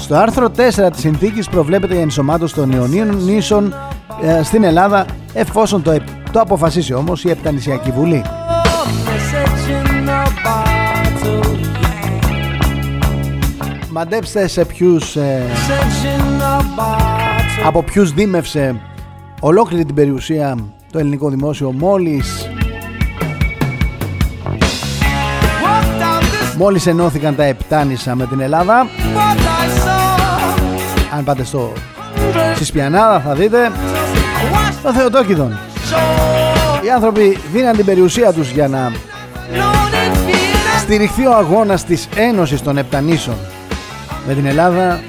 Στο 0.00 0.14
άρθρο 0.14 0.50
4 0.50 0.90
της 0.90 1.00
συνθήκης 1.00 1.48
προβλέπεται 1.48 1.94
η 1.94 2.00
ενσωμάτωση 2.00 2.54
των 2.54 2.70
Ιωνίων 2.70 3.24
νήσων 3.24 3.66
ε, 3.66 3.89
στην 4.42 4.64
Ελλάδα 4.64 5.06
εφόσον 5.32 5.82
το, 5.82 5.96
το 6.32 6.40
αποφασίσει 6.40 6.94
όμως 6.94 7.24
η 7.24 7.30
Επτανησιακή 7.30 7.90
Βουλή. 7.90 8.22
Μαντέψτε 13.90 14.46
σε 14.48 14.64
ποιους 14.64 15.16
ε, 15.16 15.42
από 17.64 17.82
ποιους 17.82 18.12
δίμευσε 18.12 18.80
ολόκληρη 19.40 19.84
την 19.84 19.94
περιουσία 19.94 20.56
το 20.92 20.98
ελληνικό 20.98 21.28
δημόσιο 21.28 21.72
μόλις 21.72 22.48
μόλις 26.56 26.86
ενώθηκαν 26.86 27.36
τα 27.36 27.44
Επτάνησα 27.44 28.14
με 28.14 28.26
την 28.26 28.40
Ελλάδα 28.40 28.86
αν 31.16 31.24
πάτε 31.24 31.44
στο 31.44 31.72
Σισπιανάδα 32.54 33.20
θα 33.20 33.34
δείτε 33.34 33.70
το 34.82 34.92
Θεοτόκιδον 34.92 35.58
οι 36.84 36.90
άνθρωποι 36.90 37.38
δίναν 37.52 37.76
την 37.76 37.84
περιουσία 37.84 38.32
τους 38.32 38.50
για 38.50 38.68
να 38.68 38.92
στηριχθεί 40.80 41.26
ο 41.26 41.34
αγώνας 41.34 41.84
της 41.84 42.08
Ένωσης 42.16 42.62
των 42.62 42.78
Επτανήσων 42.78 43.34
με 44.26 44.34
την 44.34 44.46
Ελλάδα. 44.46 45.00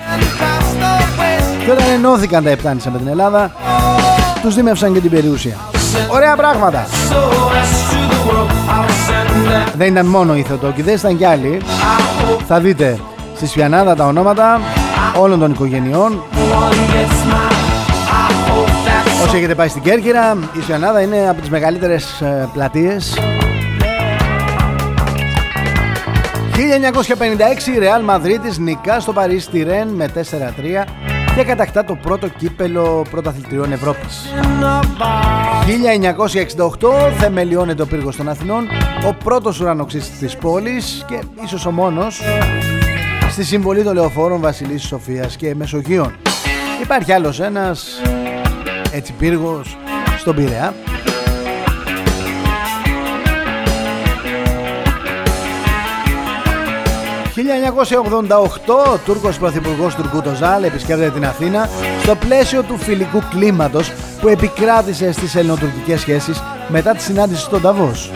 Και 1.66 1.72
όταν 1.72 1.86
ενώθηκαν 1.94 2.44
τα 2.44 2.50
Επτάνησα 2.50 2.90
με 2.90 2.98
την 2.98 3.08
Ελλάδα 3.08 3.52
τους 4.42 4.56
δίμευσαν 4.56 4.94
και 4.94 5.00
την 5.00 5.10
περιουσία. 5.10 5.56
Ωραία 6.08 6.36
πράγματα. 6.36 6.88
Δεν 9.78 9.88
ήταν 9.88 10.06
μόνο 10.06 10.36
οι 10.36 10.42
Θεοτόκηδες 10.42 11.00
ήταν 11.00 11.18
κι 11.18 11.26
άλλοι. 11.26 11.62
Θα 12.48 12.60
δείτε 12.60 13.00
στη 13.36 13.48
Σφιανάδα 13.48 13.96
τα 13.96 14.06
ονόματα 14.06 14.60
όλων 15.16 15.40
των 15.40 15.52
οικογενειών 15.52 16.24
Όσοι 19.32 19.40
έχετε 19.40 19.56
πάει 19.56 19.68
στην 19.68 19.82
Κέρκυρα, 19.82 20.38
η 20.58 20.62
Σιωνάδα 20.62 21.02
είναι 21.02 21.30
από 21.30 21.40
τις 21.42 21.50
μεγαλύτερες 21.50 22.22
ε, 22.22 22.50
πλατείες. 22.54 23.18
1956 27.68 27.76
η 27.76 27.80
Ρεάλ 27.80 28.04
Μαδρίτης 28.04 28.58
νικά 28.58 29.00
στο 29.00 29.14
Παρίσι 29.14 29.50
τη 29.50 29.64
Ρεν 29.64 29.88
με 29.88 30.10
4-3 30.16 30.20
και 31.36 31.44
κατακτά 31.44 31.84
το 31.84 31.96
πρώτο 31.96 32.28
κύπελο 32.28 33.06
πρωταθλητριών 33.12 33.72
Ευρώπης. 33.72 34.34
1968 36.80 36.90
θεμελιώνεται 37.18 37.82
ο 37.82 37.86
πύργος 37.86 38.16
των 38.16 38.30
Αθηνών, 38.30 38.68
ο 39.08 39.14
πρώτος 39.14 39.60
ουρανοξύστης 39.60 40.20
της 40.20 40.36
πόλης 40.36 41.06
και 41.08 41.20
ίσως 41.44 41.66
ο 41.66 41.72
μόνος 41.72 42.22
στη 43.30 43.44
συμβολή 43.44 43.84
των 43.84 43.94
λεωφόρων 43.94 44.42
Βασιλής 44.42 44.84
Σοφίας 44.84 45.36
και 45.36 45.56
Μεσογείων. 45.56 46.16
Υπάρχει 46.82 47.12
άλλος 47.12 47.40
ένας 47.40 48.02
έτσι 48.92 49.14
πύργος 49.14 49.78
στον 50.18 50.36
Πειραιά 50.36 50.74
...1988 57.36 58.94
ο 58.94 58.98
Τούρκος 59.06 59.38
Πρωθυπουργός 59.38 59.96
Τουρκού 59.96 60.22
Τοζάλ 60.22 60.64
επισκέπτεται 60.64 61.10
την 61.10 61.26
Αθήνα... 61.26 61.70
...στο 62.02 62.16
πλαίσιο 62.16 62.64
του 62.64 62.78
φιλικού 62.78 63.24
κλίματος... 63.30 63.92
...που 64.22 64.28
επικράτησε 64.28 65.12
στις 65.12 65.36
ελληνοτουρκικές 65.36 66.00
σχέσεις... 66.00 66.44
...μετά 66.68 66.92
τη 66.92 67.02
συνάντηση 67.02 67.42
στον 67.42 67.62
Νταβός. 67.62 68.12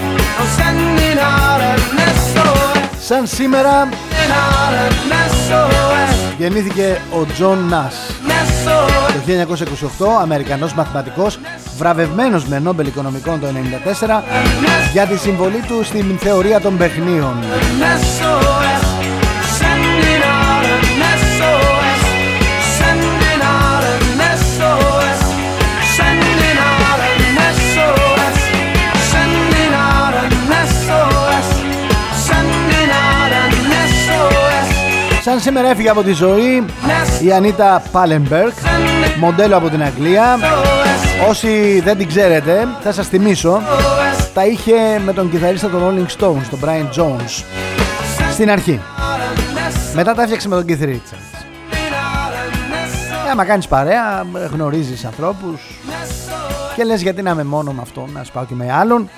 Σαν 3.00 3.28
σήμερα... 3.28 3.90
...γεννήθηκε 6.38 7.02
ο 7.12 7.26
Τζον 7.26 7.68
Νας... 7.68 7.96
Το 9.16 9.22
1928 10.08 10.22
Αμερικανός 10.22 10.74
μαθηματικός 10.74 11.40
βραβευμένος 11.78 12.46
με 12.46 12.60
Νόμπελ 12.60 12.88
Οικονομικών 12.88 13.40
το 13.40 13.48
1994 13.48 13.52
για 14.94 15.06
τη 15.06 15.18
συμβολή 15.18 15.62
του 15.68 15.84
στην 15.84 16.18
θεωρία 16.18 16.62
των 16.62 16.78
παιγνίων. 16.78 17.34
Σαν 35.36 35.44
σήμερα 35.44 35.70
έφυγε 35.70 35.90
από 35.90 36.04
τη 36.04 36.12
ζωή 36.12 36.66
η 37.22 37.32
Ανίτα 37.32 37.84
Πάλεμπερκ, 37.92 38.54
μοντέλο 39.20 39.58
από 39.58 39.70
την 39.70 39.84
Αγγλία. 39.84 40.38
Όσοι 41.30 41.82
δεν 41.84 41.98
την 41.98 42.08
ξέρετε, 42.08 42.68
θα 42.82 42.92
σας 42.92 43.08
θυμίσω, 43.08 43.62
τα 44.34 44.46
είχε 44.46 45.02
με 45.06 45.14
τον 45.14 45.32
κιθαρίστα 45.32 45.70
των 45.70 45.82
Rolling 45.82 46.22
Stones, 46.22 46.44
τον 46.50 46.60
Brian 46.64 47.00
Jones, 47.00 47.44
στην 48.32 48.52
αρχή. 48.52 48.82
Μετά 49.96 50.14
τα 50.14 50.22
έφτιαξε 50.22 50.48
με 50.48 50.56
τον 50.56 50.66
Keith 50.68 50.84
Richards. 50.84 51.46
Ε, 53.28 53.32
άμα 53.32 53.46
κάνεις 53.46 53.68
παρέα, 53.68 54.26
γνωρίζεις 54.52 55.06
ανθρώπους 55.06 55.80
και 56.76 56.84
λες 56.84 57.02
γιατί 57.02 57.22
να 57.22 57.32
είμαι 57.32 57.44
μόνο 57.44 57.72
με 57.72 57.82
αυτόν, 57.82 58.10
να 58.14 58.24
σπάω 58.24 58.46
και 58.46 58.56
με 58.56 58.74
άλλον. 58.74 59.10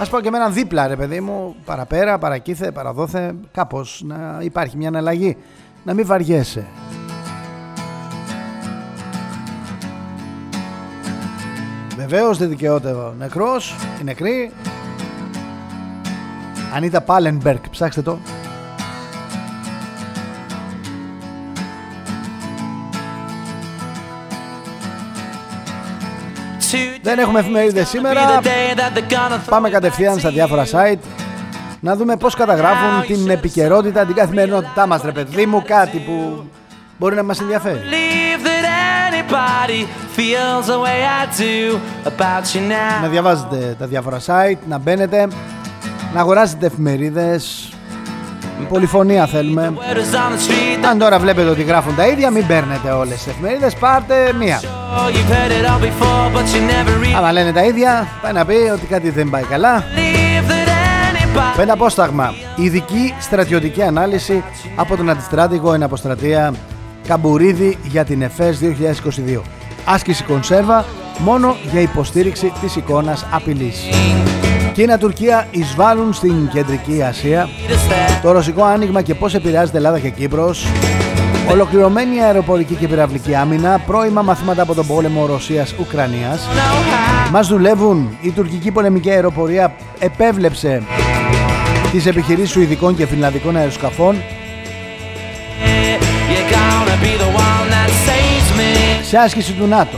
Ας 0.00 0.08
πάω 0.08 0.20
και 0.20 0.30
με 0.30 0.36
έναν 0.36 0.52
δίπλα 0.52 0.86
ρε 0.86 0.96
παιδί 0.96 1.20
μου, 1.20 1.54
παραπέρα, 1.64 2.18
παρακύθε, 2.18 2.70
παραδόθε, 2.72 3.34
κάπως 3.52 4.02
να 4.04 4.38
υπάρχει 4.40 4.76
μια 4.76 4.88
αναλλαγή, 4.88 5.36
να 5.86 5.94
μην 5.94 6.06
βαριέσαι. 6.06 6.66
Βεβαίως 11.96 12.38
δεν 12.38 12.48
δικαιώται 12.48 12.90
ο 12.90 13.14
νεκρός, 13.18 13.74
η 14.00 14.04
νεκρή. 14.04 14.52
Ανίτα 16.74 17.00
Πάλενμπερκ, 17.00 17.68
ψάξτε 17.68 18.02
το. 18.02 18.18
Δεν 27.02 27.18
έχουμε 27.18 27.38
εφημερίδες 27.40 27.88
σήμερα. 27.88 28.40
Πάμε 29.48 29.70
κατευθείαν 29.70 30.18
στα 30.18 30.30
διάφορα 30.30 30.64
site 30.64 31.25
να 31.80 31.96
δούμε 31.96 32.16
πώς 32.16 32.34
καταγράφουν 32.34 33.06
την 33.06 33.30
επικαιρότητα, 33.30 34.04
την 34.04 34.14
καθημερινότητά 34.14 34.86
μας 34.86 35.02
ρε 35.04 35.12
παιδί 35.12 35.46
μου, 35.46 35.62
κάτι 35.66 35.98
που 35.98 36.44
μπορεί 36.98 37.14
να 37.14 37.22
μας 37.22 37.40
ενδιαφέρει. 37.40 37.80
Να 43.02 43.08
διαβάζετε 43.08 43.76
τα 43.78 43.86
διάφορα 43.86 44.18
site, 44.26 44.58
να 44.68 44.78
μπαίνετε 44.78 45.28
να 46.14 46.20
αγοράζετε 46.20 46.66
εφημερίδες, 46.66 47.72
πολυφωνία 48.68 49.26
θέλουμε. 49.26 49.72
Αν 50.90 50.98
τώρα 50.98 51.18
βλέπετε 51.18 51.48
ότι 51.48 51.62
γράφουν 51.62 51.96
τα 51.96 52.06
ίδια, 52.06 52.30
μην 52.30 52.46
παίρνετε 52.46 52.90
όλες 52.90 53.14
τις 53.14 53.26
εφημερίδες, 53.26 53.74
πάρτε 53.74 54.32
μία. 54.38 54.60
Άμα 57.16 57.32
λένε 57.32 57.52
τα 57.52 57.64
ίδια, 57.64 58.08
πάει 58.22 58.32
να 58.32 58.44
πει 58.44 58.54
ότι 58.72 58.86
κάτι 58.86 59.10
δεν 59.10 59.30
πάει 59.30 59.42
καλά. 59.44 59.84
Πέντε 61.56 61.72
απόσταγμα. 61.72 62.34
Ειδική 62.56 63.14
στρατιωτική 63.20 63.82
ανάλυση 63.82 64.42
από 64.76 64.96
τον 64.96 65.10
αντιστράτηγο 65.10 65.72
εν 65.72 65.82
αποστρατεία 65.82 66.54
Καμπουρίδη 67.06 67.78
για 67.82 68.04
την 68.04 68.22
ΕΦΕΣ 68.22 68.58
2022. 68.60 69.40
Άσκηση 69.84 70.24
κονσέρβα 70.24 70.84
μόνο 71.18 71.56
για 71.70 71.80
υποστήριξη 71.80 72.52
της 72.60 72.76
εικόνας 72.76 73.26
απειλής. 73.30 73.80
Κίνα-Τουρκία 74.72 75.46
εισβάλλουν 75.50 76.12
στην 76.12 76.48
Κεντρική 76.48 77.02
Ασία. 77.02 77.48
Το 78.22 78.32
ρωσικό 78.32 78.64
άνοιγμα 78.64 79.02
και 79.02 79.14
πώς 79.14 79.34
επηρεάζεται 79.34 79.76
Ελλάδα 79.76 79.98
και 79.98 80.10
Κύπρος. 80.10 80.66
Ολοκληρωμένη 81.50 82.22
αεροπορική 82.22 82.74
και 82.74 82.88
πυραυλική 82.88 83.34
άμυνα, 83.34 83.80
πρώιμα 83.86 84.22
μαθήματα 84.22 84.62
από 84.62 84.74
τον 84.74 84.86
πόλεμο 84.86 85.26
Ρωσίας-Ουκρανίας. 85.26 86.48
Μας 87.30 87.48
δουλεύουν. 87.48 88.16
Η 88.20 88.30
τουρκική 88.30 88.70
πολεμική 88.70 89.10
αεροπορία 89.10 89.74
επέβλεψε 89.98 90.82
τις 91.96 92.06
επιχειρήσεις 92.06 92.50
Σουηδικών 92.50 92.96
και 92.96 93.06
Φινλανδικών 93.06 93.56
αεροσκαφών 93.56 94.16
σε 99.02 99.18
άσκηση 99.18 99.52
του 99.52 99.66
ΝΑΤΟ. 99.66 99.96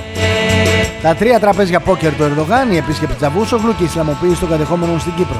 Τα 1.02 1.14
τρία 1.14 1.40
τραπέζια 1.40 1.80
πόκερ 1.80 2.12
του 2.14 2.22
Ερντογάν, 2.22 2.72
η 2.72 2.76
επίσκεψη 2.76 3.16
Τζαβούσογλου 3.16 3.74
και 3.76 3.82
η 3.82 3.87
Ισλαμοποίηση 3.87 4.40
των 4.40 4.48
κατεχόμενων 4.48 5.00
στην 5.00 5.14
Κύπρο. 5.14 5.37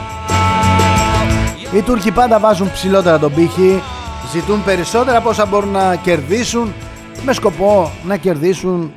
Οι 1.75 1.83
Τούρκοι 1.83 2.11
πάντα 2.11 2.38
βάζουν 2.38 2.73
ψηλότερα 2.73 3.18
τον 3.18 3.35
πύχη, 3.35 3.83
ζητούν 4.33 4.64
περισσότερα 4.64 5.18
από 5.18 5.29
όσα 5.29 5.47
μπορούν 5.47 5.71
να 5.71 5.97
κερδίσουν 5.97 6.73
με 7.25 7.33
σκοπό 7.33 7.90
να 8.05 8.16
κερδίσουν 8.16 8.92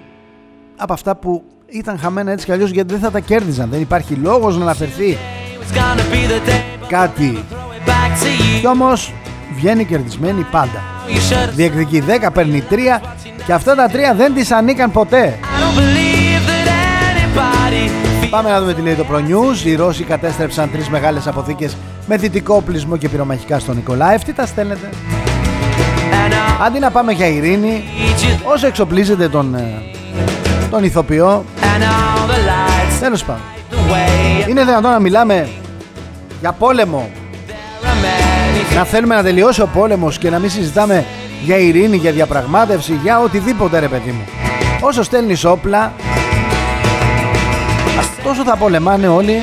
από 0.77 0.93
αυτά 0.93 1.15
που 1.15 1.43
ήταν 1.67 1.99
χαμένα 1.99 2.31
έτσι 2.31 2.45
κι 2.45 2.51
αλλιώς 2.51 2.69
γιατί 2.69 2.93
δεν 2.93 3.01
θα 3.01 3.11
τα 3.11 3.19
κέρδιζαν. 3.19 3.69
Δεν 3.69 3.81
υπάρχει 3.81 4.13
λόγος 4.13 4.57
να 4.57 4.63
αναφερθεί 4.63 5.17
κάτι. 6.91 7.43
Κι 8.59 8.67
όμως 8.67 9.13
βγαίνει 9.55 9.85
κερδισμένη 9.85 10.45
πάντα. 10.51 10.83
Διεκδικεί 11.55 12.03
10, 12.07 12.29
παίρνει 12.33 12.63
3 12.69 12.75
και 13.45 13.53
αυτά 13.53 13.75
τα 13.75 13.89
3 13.89 13.93
δεν 14.17 14.33
τις 14.33 14.51
ανήκαν 14.51 14.91
ποτέ. 14.91 15.39
Πάμε 18.29 18.49
να 18.49 18.59
δούμε 18.59 18.73
τι 18.73 18.81
λέει 18.81 18.93
το 18.93 19.05
Pro 19.11 19.15
News. 19.15 19.65
Οι 19.65 19.75
Ρώσοι 19.75 20.03
κατέστρεψαν 20.03 20.71
τρεις 20.71 20.89
μεγάλες 20.89 21.27
αποθήκες 21.27 21.77
με 22.07 22.17
δυτικό 22.17 22.55
οπλισμό 22.55 22.97
και 22.97 23.09
πυρομαχικά 23.09 23.59
στον 23.59 23.75
Νικολάευ. 23.75 24.21
Τι 24.23 24.33
τα 24.33 24.45
στέλνετε. 24.45 24.89
Αντί 26.65 26.79
να 26.79 26.91
πάμε 26.91 27.11
για 27.11 27.27
ειρήνη, 27.27 27.83
όσο 28.43 28.67
εξοπλίζετε 28.67 29.29
τον, 29.29 29.55
ε, 29.55 29.81
τον 30.69 30.83
ηθοποιό, 30.83 31.45
τέλος 32.99 33.23
πάντων. 33.23 33.41
Είναι 34.49 34.63
δυνατόν 34.63 34.91
να 34.91 34.99
μιλάμε 34.99 35.49
για 36.41 36.51
πόλεμο 36.51 37.09
να 38.75 38.83
θέλουμε 38.83 39.15
να 39.15 39.23
τελειώσει 39.23 39.61
ο 39.61 39.67
πόλεμος 39.73 40.17
και 40.17 40.29
να 40.29 40.39
μην 40.39 40.49
συζητάμε 40.49 41.05
για 41.43 41.57
ειρήνη, 41.57 41.97
για 41.97 42.11
διαπραγμάτευση, 42.11 42.99
για 43.03 43.19
οτιδήποτε 43.19 43.79
ρε 43.79 43.87
παιδί 43.87 44.11
μου. 44.11 44.25
Όσο 44.81 45.03
στέλνεις 45.03 45.45
όπλα, 45.45 45.93
τόσο 48.23 48.43
θα 48.43 48.55
πολεμάνε 48.55 49.07
όλοι, 49.07 49.41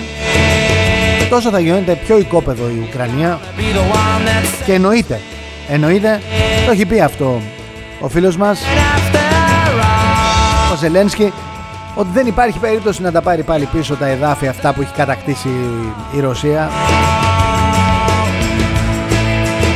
τόσο 1.30 1.50
θα 1.50 1.60
γίνεται 1.60 1.98
πιο 2.06 2.18
οικόπεδο 2.18 2.68
η 2.68 2.86
Ουκρανία 2.88 3.40
και 4.64 4.72
εννοείται, 4.72 5.20
εννοείται, 5.68 6.20
το 6.66 6.70
έχει 6.70 6.86
πει 6.86 7.00
αυτό 7.00 7.40
ο 8.00 8.08
φίλος 8.08 8.36
μας, 8.36 8.60
ο 10.72 10.76
Ζελένσκι, 10.76 11.32
ότι 11.94 12.08
δεν 12.12 12.26
υπάρχει 12.26 12.58
περίπτωση 12.58 13.02
να 13.02 13.12
τα 13.12 13.22
πάρει 13.22 13.42
πάλι 13.42 13.68
πίσω 13.72 13.94
τα 13.94 14.06
εδάφια 14.06 14.50
αυτά 14.50 14.72
που 14.72 14.80
έχει 14.80 14.92
κατακτήσει 14.92 15.48
η 16.16 16.20
Ρωσία 16.20 16.70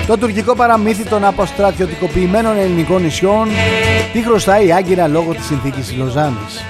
το 0.06 0.18
τουρκικό 0.18 0.54
παραμύθι 0.54 1.04
των 1.04 1.24
αποστρατιωτικοποιημένων 1.24 2.56
ελληνικών 2.56 3.02
νησιών 3.02 3.48
τι 4.12 4.22
χρωστάει 4.22 4.66
η 4.66 4.72
Άγκυρα 4.72 5.08
λόγω 5.08 5.34
της 5.34 5.44
συνθήκης 5.44 5.86
της 5.86 5.96
Λοζάνης. 5.96 6.64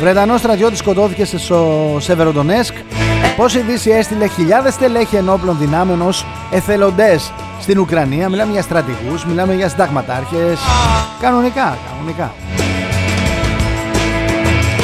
Βρετανός 0.00 0.40
στρατιώτης 0.40 0.78
σκοτώθηκε 0.78 1.24
στο 1.24 1.96
Σεβεροντονέσκ 2.00 2.74
Πώς 3.36 3.54
η 3.54 3.60
Δύση 3.60 3.90
έστειλε 3.90 4.26
χιλιάδες 4.26 4.76
τελέχη 4.76 5.16
ενόπλων 5.16 5.58
δυνάμεων 5.58 6.02
ως 6.02 6.26
εθελοντές 6.50 7.32
στην 7.60 7.78
Ουκρανία. 7.78 8.28
Μιλάμε 8.28 8.52
για 8.52 8.62
στρατηγούς, 8.62 9.24
μιλάμε 9.24 9.54
για 9.54 9.68
συνταγματάρχες. 9.68 10.58
Κανονικά, 11.20 11.78
κανονικά. 11.90 12.32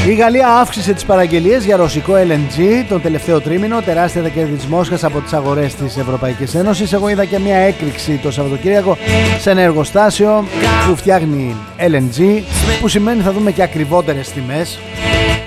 Η 0.08 0.14
Γαλλία 0.14 0.48
αύξησε 0.48 0.92
τις 0.92 1.04
παραγγελίες 1.04 1.64
για 1.64 1.76
ρωσικό 1.76 2.12
LNG 2.14 2.84
τον 2.88 3.02
τελευταίο 3.02 3.40
τρίμηνο, 3.40 3.80
τεράστια 3.80 4.22
τα 4.22 4.28
κέρδη 4.28 4.54
της 4.54 4.66
Μόσχας 4.66 5.04
από 5.04 5.20
τις 5.20 5.32
αγορές 5.32 5.74
της 5.74 5.96
Ευρωπαϊκής 5.96 6.54
Ένωσης. 6.54 6.92
Εγώ 6.92 7.08
είδα 7.08 7.24
και 7.24 7.38
μια 7.38 7.56
έκρηξη 7.56 8.20
το 8.22 8.30
Σαββατοκύριακο 8.30 8.96
σε 9.40 9.50
ένα 9.50 9.60
εργοστάσιο 9.60 10.44
που 10.86 10.96
φτιάχνει 10.96 11.56
LNG, 11.78 12.42
που 12.80 12.88
σημαίνει 12.88 13.22
θα 13.22 13.32
δούμε 13.32 13.50
και 13.50 13.62
ακριβότερες 13.62 14.30
τιμές. 14.30 14.78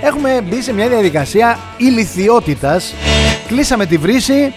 Έχουμε 0.02 0.40
μπει 0.48 0.62
σε 0.62 0.72
μια 0.72 0.88
διαδικασία 0.88 1.58
ηλικιότητας. 1.76 2.94
Κλείσαμε 3.46 3.86
τη 3.86 3.96
βρύση, 3.96 4.52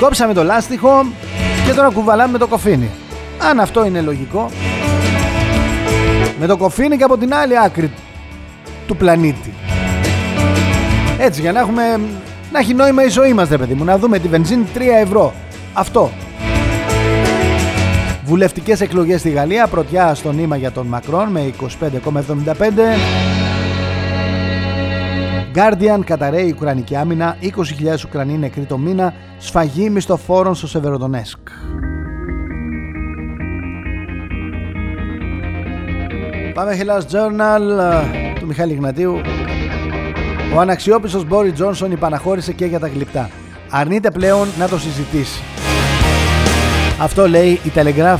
κόψαμε 0.00 0.34
το 0.34 0.42
λάστιχο 0.42 1.06
και 1.66 1.72
τώρα 1.72 1.90
κουβαλάμε 1.90 2.38
το 2.38 2.46
κοφίνι. 2.46 2.90
Αν 3.50 3.60
αυτό 3.60 3.86
είναι 3.86 4.00
λογικό, 4.00 4.50
με 6.40 6.46
το 6.46 6.56
κοφίνι 6.56 6.96
και 6.96 7.04
από 7.04 7.18
την 7.18 7.34
άλλη 7.34 7.58
άκρη 7.58 7.90
του 8.90 8.96
πλανήτη. 8.96 9.52
Έτσι 11.18 11.40
για 11.40 11.52
να 11.52 11.60
έχουμε 11.60 11.82
να 12.52 12.58
έχει 12.58 12.74
νόημα 12.74 13.04
η 13.04 13.08
ζωή 13.08 13.32
μας 13.32 13.48
ρε 13.48 13.58
παιδί 13.58 13.74
μου 13.74 13.84
Να 13.84 13.98
δούμε 13.98 14.18
τη 14.18 14.28
βενζίνη 14.28 14.66
3 14.74 14.80
ευρώ. 15.02 15.32
Αυτό. 15.72 16.10
Βουλευτικές 18.24 18.80
εκλογές 18.80 19.20
στη 19.20 19.30
Γαλλία 19.30 19.66
Πρωτιά 19.66 20.14
στο 20.14 20.32
νήμα 20.32 20.56
για 20.56 20.70
τον 20.70 20.86
Μακρόν 20.86 21.28
Με 21.28 21.52
25,75 21.60 21.92
Guardian 25.54 26.00
καταραίει 26.04 26.46
η 26.46 26.54
Ουκρανική 26.56 26.96
άμυνα 26.96 27.36
20.000 27.42 27.48
Ουκρανοί 28.06 28.38
νεκροί 28.38 28.64
το 28.64 28.78
μήνα 28.78 29.14
Σφαγή 29.38 29.90
μισθοφόρων 29.90 30.54
στο 30.54 30.66
Σεβεροδονέσκ. 30.66 31.38
Πάμε 36.54 36.78
Hellas 36.80 37.00
Journal. 37.00 38.29
του 38.29 38.29
Μιχάλη 38.50 38.74
Γνατίου. 38.74 39.20
Ο 40.54 40.60
αναξιόπιστος 40.60 41.24
Μπόρι 41.24 41.52
Τζόνσον 41.52 41.90
υπαναχώρησε 41.90 42.52
και 42.52 42.64
για 42.64 42.78
τα 42.78 42.88
γλυπτά. 42.88 43.30
Αρνείται 43.70 44.10
πλέον 44.10 44.48
να 44.58 44.68
το 44.68 44.78
συζητήσει. 44.78 45.42
Αυτό 47.00 47.28
λέει 47.28 47.60
η 47.64 47.72
Telegraph. 47.74 48.18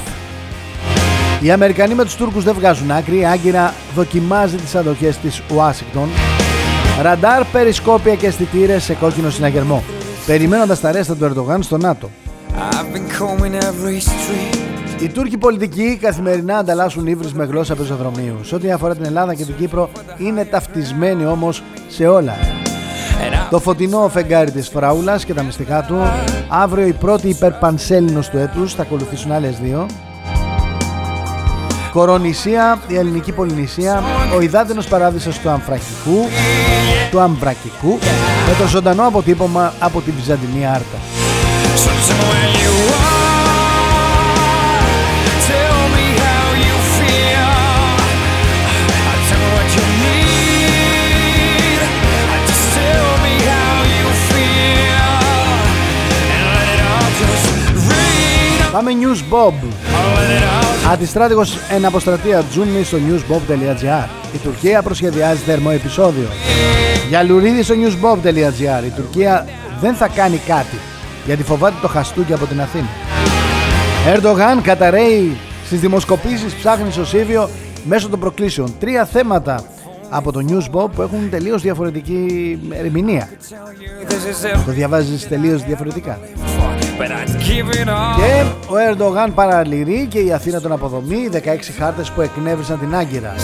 Οι 1.41 1.51
Αμερικανοί 1.51 1.95
με 1.95 2.05
τους 2.05 2.15
Τούρκους 2.15 2.45
δεν 2.45 2.55
βγάζουν 2.55 2.91
άκρη. 2.91 3.19
Η 3.19 3.25
Άγκυρα 3.25 3.75
δοκιμάζει 3.95 4.57
τις 4.57 4.75
αντοχές 4.75 5.17
της 5.17 5.43
Ουάσιγκτον. 5.55 6.09
Ραντάρ, 7.03 7.45
περισκόπια 7.45 8.15
και 8.15 8.27
αισθητήρε 8.27 8.79
σε 8.79 8.95
κόκκινο 8.95 9.31
συναγερμό. 9.31 9.85
Περιμένοντας 10.27 10.81
τα 10.81 10.93
ρέστα 10.93 11.17
του 11.17 11.25
Ερντογάν 11.25 11.63
στο 11.63 11.77
ΝΑΤΟ. 11.77 12.11
Οι 15.03 15.09
Τούρκοι 15.09 15.39
πολιτικοί 15.39 15.99
καθημερινά 16.01 16.57
ανταλλάσσουν 16.57 17.07
ύβρις 17.07 17.33
με 17.33 17.45
γλώσσα 17.45 17.75
πεζοδρομίου. 17.75 18.37
Σε 18.43 18.55
ό,τι 18.55 18.71
αφορά 18.71 18.95
την 18.95 19.05
Ελλάδα 19.05 19.35
και 19.35 19.45
την 19.45 19.57
Κύπρο 19.57 19.91
είναι 20.19 20.45
ταυτισμένοι 20.45 21.27
όμως 21.27 21.63
σε 21.89 22.07
όλα. 22.07 22.37
Το 23.51 23.59
φωτεινό 23.59 24.09
φεγγάρι 24.09 24.51
της 24.51 24.69
Φράουλας 24.69 25.25
και 25.25 25.35
τα 25.35 25.43
μυστικά 25.43 25.83
του. 25.83 25.99
Αύριο 26.49 26.87
η 26.87 26.93
πρώτη 26.93 27.29
υπερπανσέλινος 27.29 28.29
του 28.29 28.39
έτους. 28.39 28.75
Θα 28.75 28.83
ακολουθήσουν 28.83 29.33
άλλες 29.33 29.59
δύο. 29.59 29.87
Κορονησία, 31.93 32.79
η 32.89 32.97
ελληνική 32.97 33.33
πολυνησία, 33.33 34.03
ο 34.37 34.41
υδάτινος 34.41 34.87
παράδεισος 34.87 35.39
του 35.39 35.49
Αμφρακικού, 35.49 36.29
του 37.11 37.21
Αμβρακικού, 37.21 37.99
με 38.49 38.55
το 38.59 38.67
ζωντανό 38.69 39.07
αποτύπωμα 39.07 39.73
από 39.81 40.01
την 40.01 40.15
Βυζαντινή 40.17 40.67
Άρτα. 40.67 41.20
Πάμε 58.91 59.03
News 59.03 59.35
Bob. 59.35 59.53
Αντιστράτηγος 60.93 61.59
εν 61.71 61.85
αποστρατεία 61.85 62.43
Τζούνι 62.43 62.85
στο 62.85 62.99
newsbob.gr. 63.09 64.09
Η 64.35 64.39
Τουρκία 64.39 64.83
προσχεδιάζει 64.83 65.41
θερμό 65.41 65.71
επεισόδιο. 65.73 66.29
Για 67.09 67.23
λουρίδι 67.23 67.63
στο 67.63 67.75
newsbob.gr. 67.75 68.85
Η 68.85 68.91
Τουρκία 68.97 69.47
δεν 69.81 69.95
θα 69.95 70.09
κάνει 70.09 70.37
κάτι. 70.47 70.77
γιατί 71.27 71.43
φοβάται 71.43 71.75
το 71.83 71.89
χαστούκι 71.89 72.33
από 72.33 72.47
την 72.47 72.61
Αθήνα. 72.61 72.89
Ερντογάν 74.15 74.63
καταραίει 74.63 75.37
στις 75.67 75.81
δημοσκοπήσεις 75.81 76.55
ψάχνει 76.55 76.91
στο 76.93 77.05
Σίβιο 77.05 77.49
μέσω 77.85 78.09
των 78.09 78.21
προκλήσεων. 78.21 78.75
Τρία 78.81 79.05
θέματα 79.05 79.65
από 80.09 80.33
το 80.33 80.41
News 80.49 80.77
Bob 80.77 80.91
που 80.95 81.03
έχουν 81.03 81.31
τελείως 81.31 81.63
διαφορετική 81.63 82.59
ερμηνεία. 82.71 83.29
Το 84.67 84.73
διαβάζεις 84.73 85.29
τελείως 85.29 85.65
διαφορετικά. 85.65 86.19
Και 88.17 88.45
ο 88.67 88.75
Ερντογάν 88.77 89.35
παραλυρεί 89.35 90.07
και 90.11 90.19
η 90.19 90.33
Αθήνα 90.33 90.61
τον 90.61 90.73
αποδομεί 90.73 91.29
16 91.33 91.39
χάρτες 91.79 92.11
που 92.11 92.21
εκνεύρισαν 92.21 92.79
την 92.79 92.95
Άγκυρα. 92.95 93.35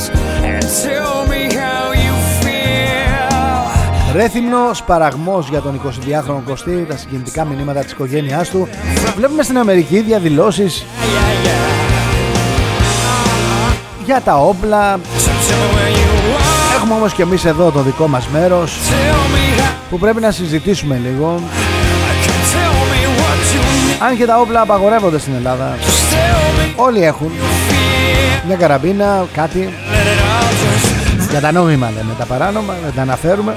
Ρέθυμνο 4.14 4.71
παραγμό 4.87 5.45
για 5.51 5.61
τον 5.61 5.81
22χρονο 5.85 6.42
Κωστή, 6.45 6.87
τα 6.88 6.97
συγκινητικά 6.97 7.45
μηνύματα 7.45 7.81
της 7.81 7.92
οικογένειάς 7.92 8.49
του. 8.49 8.69
Βλέπουμε 9.16 9.42
στην 9.42 9.59
Αμερική 9.59 10.01
διαδηλώσεις 10.01 10.85
για 14.05 14.21
τα 14.21 14.37
όπλα. 14.37 15.01
Έχουμε 16.77 16.95
όμως 16.95 17.12
και 17.12 17.23
εμείς 17.23 17.45
εδώ 17.45 17.71
το 17.71 17.81
δικό 17.81 18.07
μας 18.07 18.29
μέρος 18.29 18.79
που 19.90 19.99
πρέπει 19.99 20.21
να 20.21 20.31
συζητήσουμε 20.31 21.01
λίγο. 21.05 21.40
Αν 24.07 24.16
και 24.16 24.27
τα 24.27 24.40
όπλα 24.40 24.61
απαγορεύονται 24.61 25.19
στην 25.19 25.35
Ελλάδα. 25.35 25.79
Όλοι 26.77 27.05
έχουν 27.05 27.31
μια 28.47 28.57
καραμπίνα, 28.57 29.27
κάτι. 29.33 29.69
Για 31.31 31.40
τα 31.40 31.53
νόμιμα 31.53 31.90
λέμε, 31.90 32.14
τα 32.19 32.25
παράνομα, 32.25 32.75
δεν 32.85 32.92
τα 32.95 33.03
αναφέρουμε. 33.03 33.55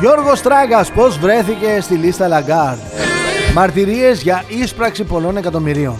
Γιώργος 0.00 0.42
Τράγκας 0.42 0.90
πώς 0.90 1.18
βρέθηκε 1.18 1.78
στη 1.80 1.94
λίστα 1.94 2.28
Λαγκάρντ 2.28 2.78
Μαρτυρίες 3.54 4.22
για 4.22 4.44
ίσπραξη 4.48 5.04
πολλών 5.04 5.36
εκατομμυρίων 5.36 5.96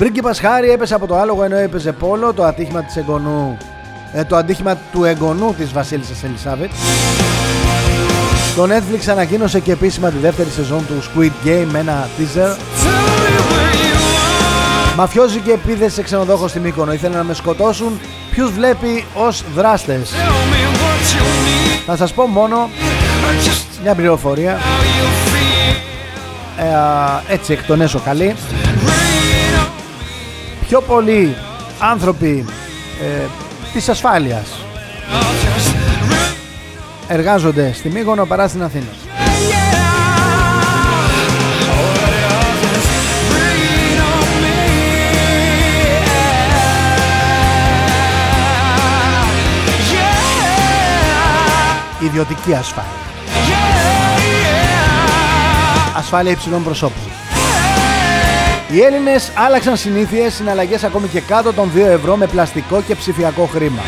Πρίγκιπας 0.00 0.40
Χάρη 0.40 0.70
έπεσε 0.70 0.94
από 0.94 1.06
το 1.06 1.16
άλογο 1.16 1.44
ενώ 1.44 1.56
έπαιζε 1.56 1.92
πόλο 1.92 2.32
Το 2.32 2.44
ατύχημα 2.44 2.82
της 2.82 2.96
εγγονού 2.96 3.56
ε, 4.12 4.24
Το 4.24 4.36
ατύχημα 4.36 4.76
του 4.92 5.04
εγγονού 5.04 5.54
της 5.54 5.72
Βασίλισσας 5.72 6.24
Ελισάβετ. 6.24 6.70
Το 8.56 8.62
Netflix 8.62 9.08
ανακοίνωσε 9.10 9.60
και 9.60 9.72
επίσημα 9.72 10.10
τη 10.10 10.18
δεύτερη 10.18 10.48
σεζόν 10.48 10.86
του 10.86 10.94
Squid 11.02 11.46
Game 11.46 11.66
με 11.70 11.78
ένα 11.78 12.08
teaser. 12.18 12.56
Μαφιόζη 14.96 15.38
και 15.38 15.52
επίδεση 15.52 15.94
σε 15.94 16.02
ξενοδόχο 16.02 16.48
στη 16.48 16.60
Μύκονο. 16.60 16.92
Ήθελαν 16.92 17.16
να 17.16 17.24
με 17.24 17.34
σκοτώσουν. 17.34 18.00
Ποιους 18.30 18.50
βλέπει 18.52 19.04
ως 19.14 19.44
δράστες; 19.54 20.10
Θα 21.86 21.96
σας 21.96 22.12
πω 22.12 22.26
μόνο 22.26 22.70
μια 23.82 23.94
πληροφορία. 23.94 24.58
Ε, 26.58 27.32
έτσι 27.32 27.52
εκ 27.52 27.64
των 27.64 27.80
έσω 27.80 27.98
καλή 28.04 28.34
πιο 30.70 30.80
πολλοί 30.80 31.36
άνθρωποι 31.78 32.44
ε, 33.02 33.26
της 33.72 33.88
ασφάλειας 33.88 34.64
εργάζονται 37.08 37.72
στη 37.72 37.88
Μύγονο 37.88 38.26
παρά 38.26 38.48
στην 38.48 38.62
Αθήνα. 38.62 38.86
ιδιωτική 52.00 52.54
ασφάλεια. 52.54 52.90
Ασφάλεια 55.96 56.30
υψηλών 56.32 56.64
προσώπων. 56.64 57.09
Οι 58.72 58.80
Έλληνες 58.80 59.32
άλλαξαν 59.36 59.76
συνήθειες 59.76 60.34
συναλλαγές 60.34 60.84
ακόμη 60.84 61.08
και 61.08 61.20
κάτω 61.20 61.52
των 61.52 61.70
2 61.74 61.78
ευρώ 61.78 62.16
με 62.16 62.26
πλαστικό 62.26 62.82
και 62.82 62.94
ψηφιακό 62.94 63.44
χρήμα. 63.44 63.82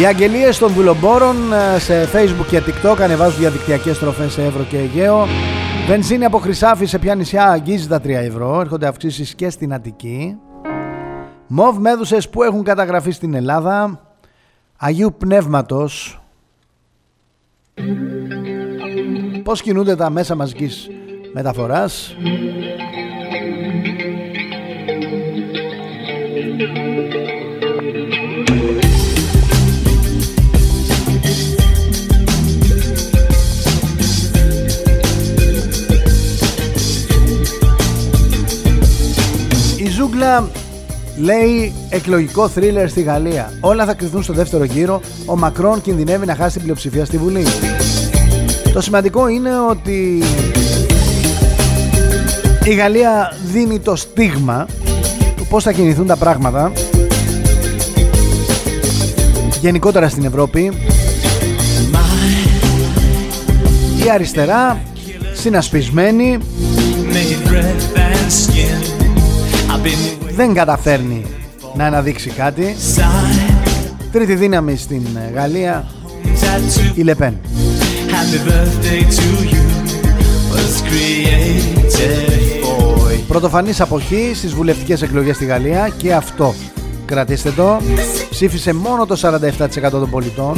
Οι 0.00 0.06
αγγελίες 0.06 0.58
των 0.58 0.72
βουλομπόρων 0.72 1.52
ε, 1.52 1.78
σε 1.78 2.08
facebook 2.12 2.46
και 2.48 2.62
tiktok 2.66 2.96
ανεβάζουν 3.00 3.38
διαδικτυακές 3.38 3.96
στροφές 3.96 4.32
σε 4.32 4.44
ευρώ 4.44 4.62
και 4.62 4.78
Αιγαίο. 4.78 5.26
Βενζίνη 5.86 6.24
από 6.24 6.38
Χρυσάφι 6.38 6.86
σε 6.86 6.98
ποια 6.98 7.14
νησιά 7.14 7.46
αγγίζει 7.46 7.88
τα 7.88 8.00
3 8.00 8.08
ευρώ. 8.08 8.60
Έρχονται 8.60 8.86
αυξήσεις 8.86 9.34
και 9.34 9.50
στην 9.50 9.72
Αττική. 9.74 10.36
Μοβ 11.46 11.78
μέδουσες 11.78 12.28
που 12.28 12.42
έχουν 12.42 12.62
καταγραφεί 12.62 13.10
στην 13.10 13.34
Ελλάδα. 13.34 14.00
Αγίου 14.76 15.14
Πνεύματος 15.18 16.20
Πώς 19.42 19.62
κινούνται 19.62 19.96
τα 19.96 20.10
μέσα 20.10 20.34
μαζικής 20.34 20.88
μεταφοράς 21.32 22.16
Η 39.76 39.88
ζούγκλα 39.90 40.48
λέει 41.16 41.72
εκλογικό 41.88 42.48
θρίλερ 42.48 42.88
στη 42.88 43.02
Γαλλία. 43.02 43.52
Όλα 43.60 43.84
θα 43.84 43.94
κρυθούν 43.94 44.22
στο 44.22 44.32
δεύτερο 44.32 44.64
γύρο. 44.64 45.00
Ο 45.26 45.36
Μακρόν 45.36 45.80
κινδυνεύει 45.80 46.26
να 46.26 46.34
χάσει 46.34 46.52
την 46.52 46.62
πλειοψηφία 46.62 47.04
στη 47.04 47.18
Βουλή. 47.18 47.44
Το 48.72 48.80
σημαντικό 48.80 49.28
είναι 49.28 49.50
ότι 49.70 50.22
η 52.68 52.74
Γαλλία 52.74 53.32
δίνει 53.52 53.78
το 53.78 53.96
στίγμα 53.96 54.66
του 55.36 55.46
πώς 55.46 55.64
θα 55.64 55.72
κινηθούν 55.72 56.06
τα 56.06 56.16
πράγματα 56.16 56.72
γενικότερα 59.60 60.08
στην 60.08 60.24
Ευρώπη. 60.24 60.72
Η 64.04 64.10
αριστερά 64.10 64.80
συνασπισμένη 65.32 66.38
δεν 70.34 70.54
καταφέρνει 70.54 71.24
να 71.76 71.84
αναδείξει 71.84 72.30
κάτι. 72.30 72.76
Τρίτη 74.12 74.34
δύναμη 74.34 74.76
στην 74.76 75.02
Γαλλία 75.34 75.86
η 76.94 77.02
Λεπέν 77.02 77.40
Πρωτοφανής 83.28 83.80
αποχή 83.80 84.32
στις 84.34 84.54
βουλευτικές 84.54 85.02
εκλογές 85.02 85.36
στη 85.36 85.44
Γαλλία 85.44 85.88
και 85.96 86.14
αυτό 86.14 86.54
κρατήστε 87.04 87.50
το 87.50 87.80
ψήφισε 88.30 88.72
μόνο 88.72 89.06
το 89.06 89.20
47% 89.86 89.90
των 89.90 90.10
πολιτών 90.10 90.56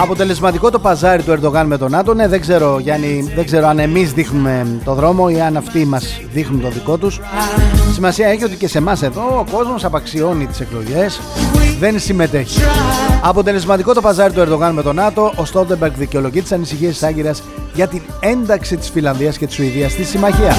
Αποτελεσματικό 0.00 0.70
το 0.70 0.78
παζάρι 0.78 1.22
του 1.22 1.30
Ερντογάν 1.30 1.66
με 1.66 1.78
τον 1.78 1.90
ΝΑΤΟ. 1.90 2.14
Ναι, 2.14 2.28
δεν 2.28 2.40
ξέρω, 2.40 2.78
Γιάννη, 2.78 3.32
δεν 3.34 3.44
ξέρω 3.44 3.66
αν 3.66 3.78
εμείς 3.78 4.12
δείχνουμε 4.12 4.80
το 4.84 4.94
δρόμο 4.94 5.26
ή 5.30 5.40
αν 5.40 5.56
αυτοί 5.56 5.84
μας 5.84 6.20
δείχνουν 6.32 6.60
το 6.60 6.68
δικό 6.68 6.96
τους. 6.96 7.20
Σημασία 7.92 8.28
έχει 8.28 8.44
ότι 8.44 8.56
και 8.56 8.68
σε 8.68 8.78
εμάς 8.78 9.02
εδώ 9.02 9.22
ο 9.38 9.44
κόσμος 9.56 9.84
απαξιώνει 9.84 10.46
τις 10.46 10.60
εκλογές, 10.60 11.20
δεν 11.84 11.98
συμμετέχει. 12.00 12.60
Αποτελεσματικό 13.22 13.92
το 13.94 14.00
παζάρι 14.00 14.32
του 14.32 14.40
Ερντογάν 14.40 14.72
με 14.72 14.82
τον 14.82 14.94
ΝΑΤΟ. 14.94 15.32
Ο 15.36 15.44
Στόλτεμπεργκ 15.44 15.92
δικαιολογεί 15.96 16.42
τις 16.42 16.52
ανησυχίες 16.52 16.92
της 16.92 17.02
Άγκυρας 17.02 17.42
για 17.74 17.86
την 17.86 18.02
ένταξη 18.20 18.76
της 18.76 18.90
Φιλανδίας 18.90 19.38
και 19.38 19.46
της 19.46 19.54
Σουηδίας 19.54 19.92
στη 19.92 20.04
συμμαχία. 20.04 20.54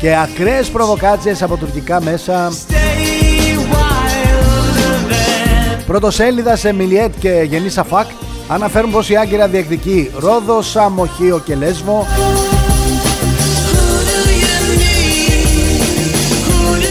Και 0.00 0.16
ακραίες 0.16 0.68
προβοκάτσιες 0.68 1.42
από 1.42 1.56
τουρκικά 1.56 2.02
μέσα 2.02 2.52
Πρωτοσέλιδα 5.86 6.56
σε 6.56 6.72
Μιλιέτ 6.72 7.14
και 7.18 7.46
Γενής 7.48 7.72
Σαφάκ 7.72 8.06
αναφέρουν 8.48 8.90
πως 8.90 9.10
η 9.10 9.16
Άγκυρα 9.16 9.48
διεκδικεί 9.48 10.10
Ρόδο, 10.18 10.62
Σαμοχείο 10.62 11.38
και 11.44 11.54
Λέσβο 11.54 12.06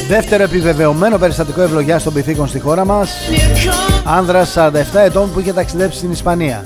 Δεύτερο 0.10 0.44
επιβεβαιωμένο 0.44 1.18
περιστατικό 1.18 1.62
ευλογιά 1.62 2.02
των 2.02 2.14
πυθίκων 2.14 2.48
στη 2.48 2.60
χώρα 2.60 2.86
μας 2.86 3.12
Άνδρας 4.04 4.56
47 4.58 4.72
ετών 4.94 5.32
που 5.32 5.40
είχε 5.40 5.54
ταξιδέψει 5.54 5.98
στην 5.98 6.12
Ισπανία 6.12 6.64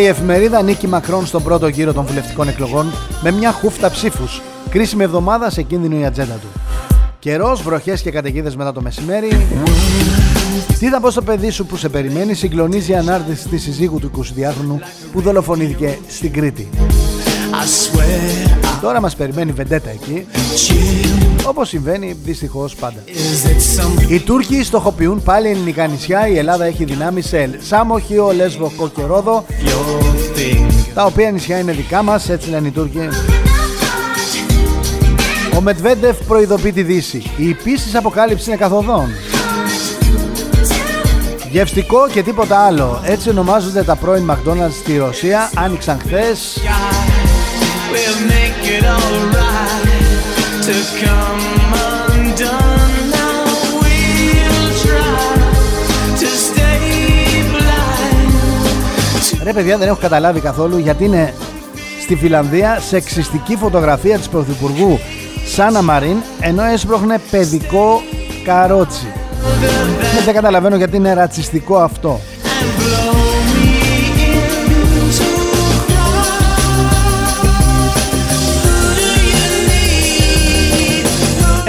Η 0.00 0.06
εφημερίδα 0.06 0.62
Νίκη 0.62 0.86
Μακρόν 0.86 1.26
στον 1.26 1.42
πρώτο 1.42 1.68
γύρο 1.68 1.92
των 1.92 2.04
βουλευτικών 2.04 2.48
εκλογών 2.48 2.92
με 3.22 3.30
μια 3.30 3.52
χούφτα 3.52 3.90
ψήφους. 3.90 4.42
Κρίσιμη 4.70 5.02
εβδομάδα 5.02 5.50
σε 5.50 5.62
κίνδυνο 5.62 5.98
η 5.98 6.04
ατζέντα 6.04 6.34
του. 6.34 6.46
Καιρός, 7.18 7.62
βροχές 7.62 8.02
και 8.02 8.10
καταιγίδες 8.10 8.56
μετά 8.56 8.72
το 8.72 8.80
μεσημέρι. 8.80 9.46
Τι 10.78 10.88
θα 10.88 11.00
πω 11.00 11.10
στο 11.10 11.22
παιδί 11.22 11.50
σου 11.50 11.66
που 11.66 11.76
σε 11.76 11.88
περιμένει, 11.88 12.34
συγκλονίζει 12.34 12.92
η 12.92 12.94
ανάρτηση 12.94 13.48
της 13.48 13.62
συζύγου 13.62 13.98
του 13.98 14.10
22χρονου 14.16 14.78
που 15.12 15.20
δολοφονήθηκε 15.20 15.98
στην 16.08 16.32
Κρήτη. 16.32 16.68
Τώρα 18.80 19.00
μας 19.00 19.16
περιμένει 19.16 19.52
βεντέτα 19.52 19.90
εκεί. 19.90 20.26
Όπως 21.44 21.68
συμβαίνει 21.68 22.16
δυστυχώς 22.24 22.74
πάντα. 22.74 23.02
Οι 24.08 24.20
Τούρκοι 24.20 24.64
στοχοποιούν 24.64 25.22
πάλι 25.22 25.48
ελληνικά 25.48 25.86
νησιά. 25.86 26.28
Η 26.28 26.38
Ελλάδα 26.38 26.64
έχει 26.64 26.84
δυνάμει 26.84 27.22
σε 27.22 27.50
Σάμο, 27.62 27.98
Χίο, 27.98 28.32
Λέσβο, 28.32 28.72
και 28.94 29.02
Ρόδο. 29.06 29.44
Τα 30.94 31.04
οποία 31.04 31.30
νησιά 31.30 31.58
είναι 31.58 31.72
δικά 31.72 32.02
μας 32.02 32.28
Έτσι 32.28 32.50
λένε 32.50 32.68
οι 32.68 32.70
Τούρκοι. 32.70 33.08
Ο 35.56 35.60
Μετβέντεφ 35.60 36.16
προειδοποιεί 36.26 36.72
τη 36.72 36.82
Δύση. 36.82 37.22
Η 37.36 37.48
επίσης 37.50 37.94
αποκάλυψη 37.94 38.50
είναι 38.50 38.58
καθοδόν. 38.58 39.08
Γευστικό 41.50 42.08
και 42.08 42.22
τίποτα 42.22 42.58
άλλο. 42.58 43.00
Έτσι 43.04 43.28
ονομάζονται 43.28 43.82
τα 43.82 43.96
πρώην 43.96 44.30
McDonald's 44.30 44.72
στη 44.82 44.96
Ρωσία. 44.96 45.50
Άνοιξαν 45.54 45.98
χθες 46.06 46.60
we'll 47.92 48.20
make 48.36 48.60
it 48.76 48.84
alright 48.96 49.86
to 50.66 50.74
come 51.04 51.44
undone. 52.08 52.94
Now 53.18 53.44
we'll 53.80 54.70
try 54.84 55.32
to 56.20 56.28
stay 56.48 56.84
blind. 57.52 58.32
Ρε 59.44 59.52
παιδιά 59.52 59.78
δεν 59.78 59.88
έχω 59.88 59.98
καταλάβει 60.00 60.40
καθόλου 60.40 60.78
γιατί 60.78 61.04
είναι 61.04 61.34
στη 62.02 62.16
Φιλανδία 62.16 62.80
σεξιστική 62.88 63.56
φωτογραφία 63.56 64.18
της 64.18 64.28
Πρωθυπουργού 64.28 64.98
Σάνα 65.54 65.82
Μαρίν 65.82 66.16
ενώ 66.40 66.64
έσπροχνε 66.64 67.20
παιδικό 67.30 68.02
καρότσι. 68.44 69.06
Δεν 70.24 70.34
καταλαβαίνω 70.34 70.76
γιατί 70.76 70.96
είναι 70.96 71.14
ρατσιστικό 71.14 71.76
αυτό. 71.76 72.20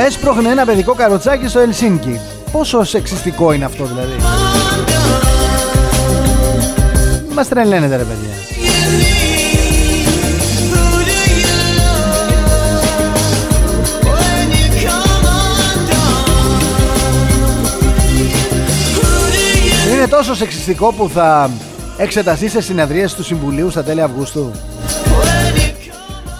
Έσπροχνε 0.05 0.49
ένα 0.49 0.65
παιδικό 0.65 0.93
καροτσάκι 0.93 1.47
στο 1.47 1.59
Ελσίνκι. 1.59 2.19
Πόσο 2.51 2.83
σεξιστικό 2.83 3.51
είναι 3.51 3.65
αυτό 3.65 3.85
δηλαδή. 3.85 4.15
Μας 7.33 7.47
τρελαίνετε 7.47 7.95
ρε 7.95 8.03
παιδιά. 8.03 8.29
Είναι 19.95 20.07
τόσο 20.07 20.35
σεξιστικό 20.35 20.93
που 20.93 21.09
θα 21.13 21.49
εξεταστεί 21.97 22.49
σε 22.49 22.61
συνεδρίες 22.61 23.13
του 23.13 23.23
Συμβουλίου 23.23 23.69
στα 23.69 23.83
τέλη 23.83 24.01
Αυγούστου. 24.01 24.51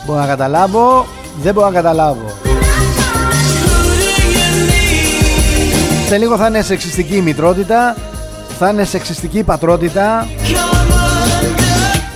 Μπορώ 0.05 0.19
να 0.19 0.27
καταλάβω, 0.27 1.05
δεν 1.41 1.53
μπορώ 1.53 1.67
να 1.67 1.73
καταλάβω. 1.73 2.50
Σε 6.11 6.17
λίγο 6.17 6.37
θα 6.37 6.47
είναι 6.47 6.61
σεξιστική 6.61 7.15
η 7.15 7.21
μητρότητα 7.21 7.95
Θα 8.59 8.69
είναι 8.69 8.83
σεξιστική 8.83 9.37
η 9.37 9.43
πατρότητα. 9.43 10.27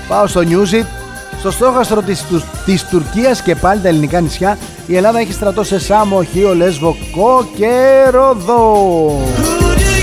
Πάω 0.07 0.27
στο 0.27 0.41
Newsit 0.41 0.85
Στο 1.39 1.51
στόχαστρο 1.51 2.01
της, 2.01 2.25
της 2.65 2.83
Τουρκίας 2.83 3.41
και 3.41 3.55
πάλι 3.55 3.81
τα 3.81 3.87
ελληνικά 3.87 4.19
νησιά 4.19 4.57
Η 4.87 4.95
Ελλάδα 4.95 5.19
έχει 5.19 5.33
στρατό 5.33 5.63
σε 5.63 5.79
Σάμο, 5.79 6.23
Χίο, 6.23 6.55
Λέσβο, 6.55 6.95
Κο 7.11 7.47
και 7.55 8.03
Ροδό 8.09 9.19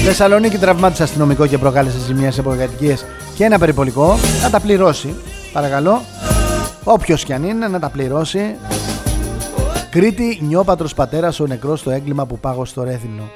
Θεσσαλονίκη 0.04 0.58
τραυμάτισε 0.58 1.02
αστυνομικό 1.02 1.46
και 1.46 1.58
προκάλεσε 1.58 1.98
ζημία 1.98 2.30
σε 2.32 2.42
προκατοικίες 2.42 3.04
και 3.36 3.44
ένα 3.44 3.58
περιπολικό. 3.58 4.18
Να 4.42 4.50
τα 4.50 4.60
πληρώσει 4.60 5.14
παρακαλώ. 5.52 6.02
Όποιος 6.84 7.24
κι 7.24 7.32
αν 7.32 7.44
είναι 7.44 7.68
να 7.68 7.78
τα 7.78 7.88
πληρώσει. 7.88 8.56
Κρήτη, 9.90 10.38
νιόπατρος 10.42 10.94
πατέρας 10.94 11.40
ο 11.40 11.46
νεκρός 11.46 11.80
στο 11.80 11.90
έγκλημα 11.90 12.26
που 12.26 12.38
πάγω 12.38 12.64
στο 12.64 12.82
Ρέθινο 12.82 13.30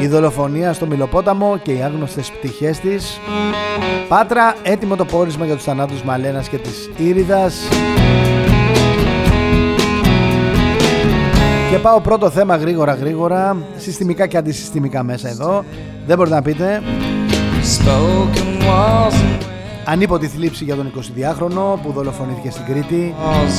η 0.00 0.06
δολοφονία 0.06 0.72
στο 0.72 0.86
Μιλοπόταμο 0.86 1.58
και 1.62 1.72
οι 1.72 1.82
άγνωστες 1.82 2.30
πτυχές 2.30 2.78
της. 2.78 3.20
Πάτρα, 4.08 4.54
έτοιμο 4.62 4.96
το 4.96 5.04
πόρισμα 5.04 5.44
για 5.44 5.54
τους 5.54 5.64
θανάτους 5.64 6.02
Μαλένας 6.02 6.48
και 6.48 6.56
της 6.56 6.90
Ήριδας. 6.96 7.68
Και 11.70 11.78
πάω 11.78 12.00
πρώτο 12.00 12.30
θέμα 12.30 12.56
γρήγορα 12.56 12.94
γρήγορα. 12.94 13.56
Συστημικά 13.76 14.26
και 14.26 14.36
αντισυστημικά 14.36 15.02
μέσα 15.02 15.28
εδώ. 15.28 15.64
Δεν 16.06 16.16
μπορείτε 16.16 16.34
να 16.34 16.42
πείτε 16.42 16.82
Ανίποτη 19.90 20.26
θλίψη 20.26 20.64
για 20.64 20.76
τον 20.76 20.92
22χρονο 20.96 21.80
που 21.82 21.92
δολοφονήθηκε 21.92 22.50
στην 22.50 22.64
Κρήτη. 22.64 23.14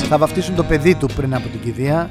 Θα 0.08 0.18
βαφτίσουν 0.18 0.54
το 0.54 0.62
παιδί 0.62 0.94
του 0.94 1.08
πριν 1.16 1.34
από 1.34 1.48
την 1.48 1.60
κηδεία. 1.60 2.10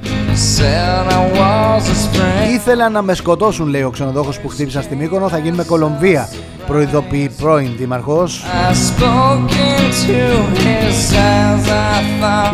Ήθελα 2.52 2.88
να 2.88 3.02
με 3.02 3.14
σκοτώσουν, 3.14 3.68
λέει 3.68 3.82
ο 3.82 3.90
ξενοδόχος 3.90 4.40
που 4.40 4.48
χτύπησαν 4.48 4.82
στη 4.82 4.96
Μύκονο. 4.96 5.28
Θα 5.28 5.38
γίνουμε 5.38 5.64
Κολομβία, 5.64 6.28
προειδοποιεί 6.66 7.30
πρώην 7.36 7.70
δήμαρχος. 7.78 8.44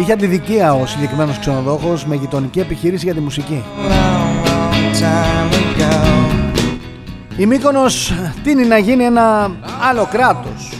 Είχε 0.01 0.13
αντιδικία 0.13 0.75
ο 0.75 0.87
συγκεκριμένος 0.87 1.39
ξενοδόχος 1.39 2.05
με 2.05 2.15
γειτονική 2.15 2.61
επιχείρηση 2.61 3.05
για 3.05 3.15
τη 3.15 3.21
μουσική. 3.21 3.65
Η 7.37 7.47
Μύκονος 7.47 8.13
τίνει 8.43 8.65
να 8.65 8.79
γίνει 8.79 9.05
ένα 9.05 9.51
άλλο 9.91 10.09
κράτος; 10.13 10.73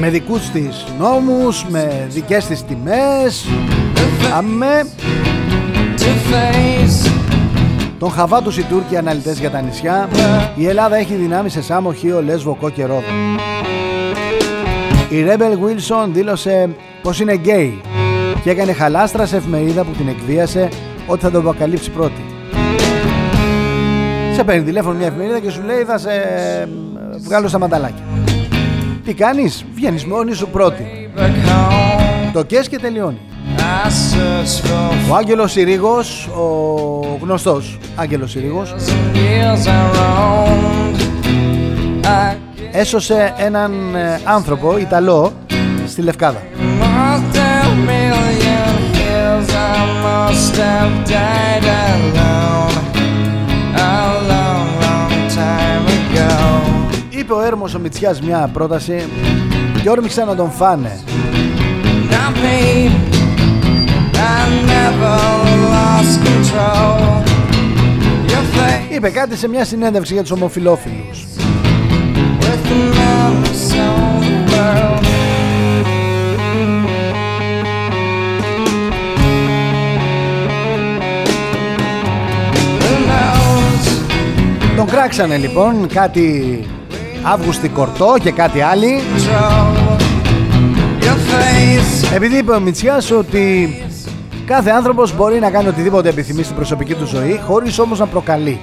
Με. 0.00 0.10
Δικούς 0.10 0.50
της 0.50 0.84
νόμους, 0.98 1.64
με 1.68 2.06
δικές 2.10 2.46
της 2.46 2.64
τιμές. 2.64 3.46
Αμέ. 4.36 4.84
Τον 7.98 8.10
χαβά 8.10 8.42
τους 8.42 8.58
οι 8.58 8.62
Τούρκοι 8.62 8.96
αναλυτές 8.96 9.38
για 9.38 9.50
τα 9.50 9.60
νησιά. 9.60 10.08
Η 10.54 10.66
Ελλάδα 10.66 10.96
έχει 10.96 11.14
δυνάμει 11.14 11.48
σε 11.48 11.62
Σάμο, 11.62 11.92
Χίο, 11.92 12.22
Λέσβο, 12.22 12.56
Κό 12.60 12.70
και 12.70 12.84
Ρόδο. 12.84 13.02
Η 15.08 15.22
Rebel 15.22 15.52
Wilson 15.52 16.08
δήλωσε 16.12 16.70
πως 17.02 17.20
είναι 17.20 17.34
γκέι 17.34 17.80
και 18.42 18.50
έκανε 18.50 18.72
χαλάστρα 18.72 19.26
σε 19.26 19.36
εφημερίδα 19.36 19.84
που 19.84 19.90
την 19.90 20.08
εκβίασε 20.08 20.68
ότι 21.06 21.20
θα 21.22 21.30
το 21.30 21.40
αποκαλύψει 21.40 21.90
πρώτη. 21.90 22.24
Σε 24.34 24.44
παίρνει 24.44 24.62
τηλέφωνο 24.62 24.98
μια 24.98 25.06
εφημερίδα 25.06 25.38
και 25.38 25.50
σου 25.50 25.62
λέει 25.62 25.84
θα 25.84 25.98
σε 25.98 26.10
βγάλω 27.18 27.48
στα 27.48 27.58
μανταλάκια. 27.58 28.04
Τι 29.04 29.14
κάνεις, 29.14 29.64
βγαίνεις 29.74 30.04
μόνη 30.04 30.32
σου 30.34 30.48
πρώτη. 30.48 31.10
Το 32.32 32.42
λες 32.42 32.68
και 32.68 32.78
τελειώνει. 32.78 33.18
Ο 35.10 35.14
Άγγελος 35.14 35.52
Συρίγος, 35.52 36.26
ο 36.26 37.18
γνωστός 37.20 37.78
Άγγελος 37.96 38.30
Συρίγος 38.30 38.74
έσωσε 42.72 43.34
έναν 43.36 43.94
ε, 43.94 44.20
άνθρωπο 44.24 44.78
Ιταλό 44.78 45.32
στη 45.86 46.02
Λευκάδα. 46.02 46.42
Είπε 57.32 57.40
ο 57.40 57.46
Έρμος 57.46 57.74
ο 57.74 57.78
Μητσιάς 57.78 58.20
μια 58.20 58.50
πρόταση 58.52 59.08
και 59.82 59.90
όρμηξαν 59.90 60.26
να 60.26 60.34
τον 60.34 60.50
φάνε. 60.50 61.00
Είπε 68.88 69.10
κάτι 69.10 69.36
σε 69.36 69.48
μια 69.48 69.64
συνέντευξη 69.64 70.12
για 70.12 70.22
τους 70.22 70.30
ομοφιλόφιλους. 70.30 71.26
Τον 84.76 84.86
κράξανε 84.86 85.36
λοιπόν 85.36 85.86
κάτι 85.88 86.64
Αύγουστη 87.22 87.68
Κορτό 87.68 88.14
και 88.22 88.30
κάτι 88.30 88.60
άλλη. 88.60 89.00
Επειδή 92.14 92.38
είπε 92.38 92.52
ο 92.52 92.60
Μητσιάς 92.60 93.10
ότι 93.10 93.76
κάθε 94.46 94.70
άνθρωπος 94.70 95.16
μπορεί 95.16 95.38
να 95.38 95.50
κάνει 95.50 95.68
οτιδήποτε 95.68 96.08
επιθυμεί 96.08 96.42
στην 96.42 96.56
προσωπική 96.56 96.94
του 96.94 97.06
ζωή 97.06 97.40
χωρίς 97.46 97.78
όμως 97.78 97.98
να 97.98 98.06
προκαλεί. 98.06 98.60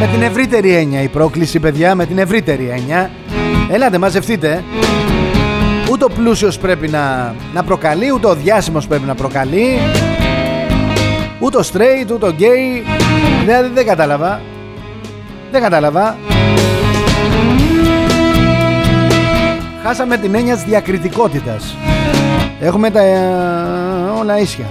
Με 0.00 0.06
την 0.12 0.22
ευρύτερη 0.22 0.74
έννοια 0.74 1.02
η 1.02 1.08
πρόκληση 1.08 1.60
παιδιά 1.60 1.94
Με 1.94 2.06
την 2.06 2.18
ευρύτερη 2.18 2.68
έννοια. 2.76 3.10
Ελάτε 3.70 3.98
μαζευτείτε. 3.98 4.64
Ούτε 5.90 6.04
ο 6.04 6.08
πλούσιος 6.08 6.58
πρέπει 6.58 6.88
να, 6.88 7.34
να 7.54 7.62
προκαλεί, 7.64 8.12
ούτε 8.12 8.26
ο 8.26 8.34
διάσημος 8.34 8.86
πρέπει 8.86 9.06
να 9.06 9.14
προκαλεί. 9.14 9.78
Ούτε 11.40 11.58
ο 11.58 11.62
straight, 11.72 12.10
ούτε 12.12 12.26
ο 12.26 12.34
gay. 12.38 12.84
Δηλαδή 13.40 13.68
δεν 13.74 13.86
κατάλαβα. 13.86 14.40
Δεν 15.50 15.62
κατάλαβα. 15.62 16.16
Χάσαμε 19.82 20.16
την 20.16 20.34
έννοια 20.34 20.54
της 20.54 20.64
διακριτικότητας. 20.64 21.76
Έχουμε 22.60 22.90
τα 22.90 23.02
ε, 23.02 23.18
όλα 24.18 24.38
ίσια. 24.38 24.64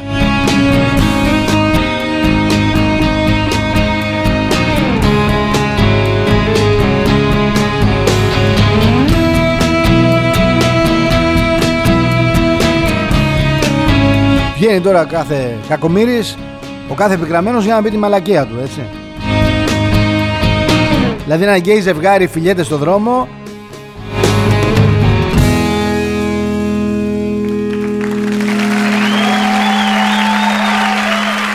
Βγαίνει 14.55 14.81
τώρα 14.81 15.05
κάθε 15.05 15.57
κακομύρης, 15.67 16.37
ο 16.89 16.93
κάθε 16.93 17.13
επικραμένος 17.13 17.63
για 17.65 17.75
να 17.75 17.81
πει 17.81 17.89
τη 17.89 17.97
μαλακία 17.97 18.45
του, 18.45 18.59
έτσι. 18.61 18.81
Δηλαδή 21.23 21.43
ένα 21.43 21.57
γκέι 21.57 21.79
ζευγάρι 21.79 22.27
φιλιέται 22.27 22.63
στο 22.63 22.77
δρόμο 22.77 23.27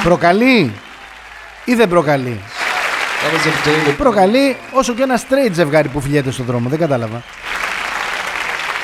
Προκαλεί 0.05 0.73
ή 1.65 1.75
δεν 1.75 1.89
προκαλεί; 1.89 2.41
Προκαλεί 3.97 4.57
όσο 4.73 4.95
και 4.95 5.03
ένα 5.03 5.19
straight 5.19 5.53
ζευγάρι 5.53 5.89
που 5.89 6.01
φιλιέται 6.01 6.31
στο 6.31 6.43
δρόμο. 6.43 6.69
Δεν 6.69 6.79
κατάλαβα. 6.79 7.23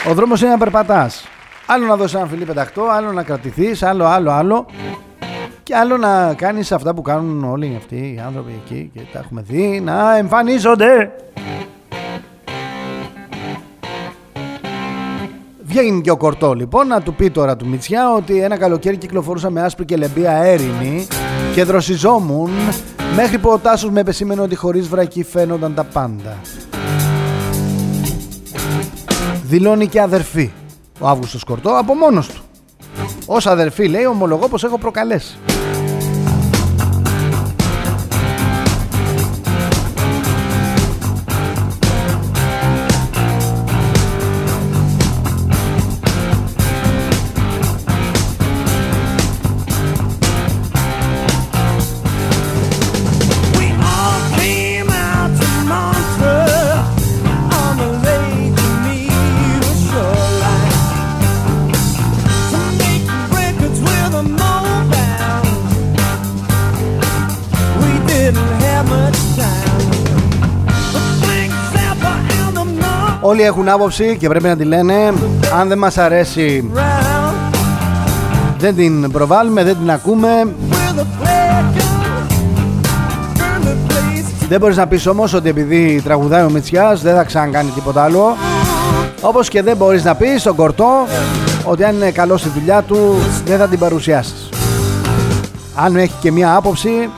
Ο 0.09 0.15
δρόμος 0.15 0.41
είναι 0.41 0.51
να 0.51 0.59
περπατάς. 0.59 1.29
Άλλο 1.67 1.87
να 1.87 1.97
δώσεις 1.97 2.15
ένα 2.15 2.27
φιλί 2.27 2.45
πεταχτό, 2.45 2.89
άλλο 2.91 3.13
να 3.13 3.23
κρατηθείς, 3.23 3.83
άλλο, 3.83 4.05
άλλο, 4.05 4.31
άλλο. 4.31 4.67
Και 5.71 5.77
άλλο 5.77 5.97
να 5.97 6.35
κάνεις 6.35 6.73
αυτά 6.73 6.95
που 6.95 7.03
κάνουν 7.03 7.45
όλοι 7.45 7.75
αυτοί 7.77 7.97
οι 7.97 8.23
άνθρωποι 8.27 8.53
εκεί 8.65 8.91
και 8.95 9.01
τα 9.13 9.19
έχουμε 9.19 9.43
δει 9.43 9.81
να 9.81 10.17
εμφανίζονται. 10.17 11.13
Βγαίνει 15.63 16.01
και 16.01 16.11
ο 16.11 16.17
Κορτό 16.17 16.53
λοιπόν 16.53 16.87
να 16.87 17.03
του 17.03 17.15
πει 17.15 17.31
τώρα 17.31 17.57
του 17.57 17.67
Μητσιά 17.67 18.13
ότι 18.13 18.41
ένα 18.41 18.57
καλοκαίρι 18.57 18.97
κυκλοφορούσα 18.97 19.51
με 19.51 19.63
άσπρη 19.63 19.85
και 19.85 19.97
λεμπή 19.97 20.27
αέρινη 20.27 21.07
και 21.55 21.65
δροσιζόμουν 21.65 22.51
μέχρι 23.15 23.39
που 23.39 23.51
ο 23.51 23.59
Τάσος 23.59 23.91
με 23.91 24.01
επεσήμενε 24.01 24.41
ότι 24.41 24.55
χωρίς 24.55 24.89
βρακή 24.89 25.23
φαίνονταν 25.23 25.75
τα 25.75 25.85
πάντα. 25.85 26.37
Δηλώνει 29.45 29.87
και 29.87 30.01
αδερφή 30.01 30.51
ο 31.01 31.09
Αύγουστος 31.09 31.45
Κορτό 31.45 31.71
από 31.71 31.95
μόνος 31.95 32.29
του. 32.29 32.43
Ως 33.27 33.47
αδερφή 33.47 33.89
λέει 33.89 34.05
ομολογώ 34.05 34.49
πως 34.49 34.65
έχω 34.65 34.79
προκαλέσει. 34.79 35.39
Όλοι 73.31 73.43
έχουν 73.43 73.69
άποψη 73.69 74.17
και 74.21 74.29
πρέπει 74.29 74.47
να 74.47 74.57
τη 74.57 74.65
λένε. 74.65 75.13
Αν 75.61 75.69
δεν 75.69 75.79
μας 75.79 75.99
αρέσει 75.99 76.71
δεν 78.59 78.75
την 78.77 79.11
προβάλλουμε, 79.11 79.65
δεν 79.65 79.77
την 79.79 79.91
ακούμε. 79.91 80.29
Δεν 84.49 84.61
μπορείς 84.61 84.77
να 84.77 84.87
πεις 84.87 85.07
όμως 85.07 85.35
ότι 85.35 85.49
επειδή 85.49 86.01
τραγουδάει 86.05 86.45
ο 86.45 86.51
Μητσιάς 86.51 87.03
δεν 87.03 87.15
θα 87.15 87.25
ξανακάνει 87.25 87.71
τίποτα 87.71 88.03
άλλο. 88.03 88.37
Όπως 89.21 89.49
και 89.49 89.63
δεν 89.63 89.77
μπορείς 89.77 90.05
να 90.05 90.15
πεις 90.15 90.41
στον 90.41 90.57
Κορτό 90.57 91.07
ότι 91.65 91.85
αν 91.85 91.95
είναι 91.95 92.11
καλό 92.11 92.37
στη 92.37 92.49
δουλειά 92.49 92.83
του 92.83 93.17
δεν 93.45 93.59
θα 93.59 93.67
την 93.67 93.79
παρουσιάσεις. 93.79 94.49
Αν 95.75 95.97
έχει 95.97 96.15
και 96.21 96.33
μία 96.33 96.55
άποψη 96.55 97.11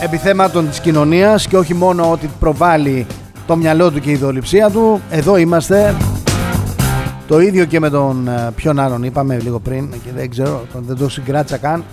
επιθέματων 0.00 0.68
της 0.68 0.80
κοινωνίας 0.80 1.46
και 1.46 1.56
όχι 1.56 1.74
μόνο 1.74 2.10
ότι 2.10 2.30
προβάλλει 2.40 3.06
το 3.52 3.58
μυαλό 3.58 3.90
του 3.90 4.00
και 4.00 4.10
η 4.10 4.12
ιδεολειψία 4.12 4.70
του. 4.70 5.00
Εδώ 5.10 5.36
είμαστε. 5.36 5.94
Το 7.26 7.40
ίδιο 7.40 7.64
και 7.64 7.80
με 7.80 7.90
τον 7.90 8.28
ε, 8.28 8.50
ποιον 8.54 8.78
άλλον 8.78 9.02
είπαμε 9.02 9.38
λίγο 9.42 9.58
πριν 9.58 9.90
και 9.90 10.10
δεν 10.16 10.30
ξέρω, 10.30 10.62
δεν 10.86 10.96
το 10.96 11.08
συγκράτησα 11.08 11.56
καν. 11.56 11.84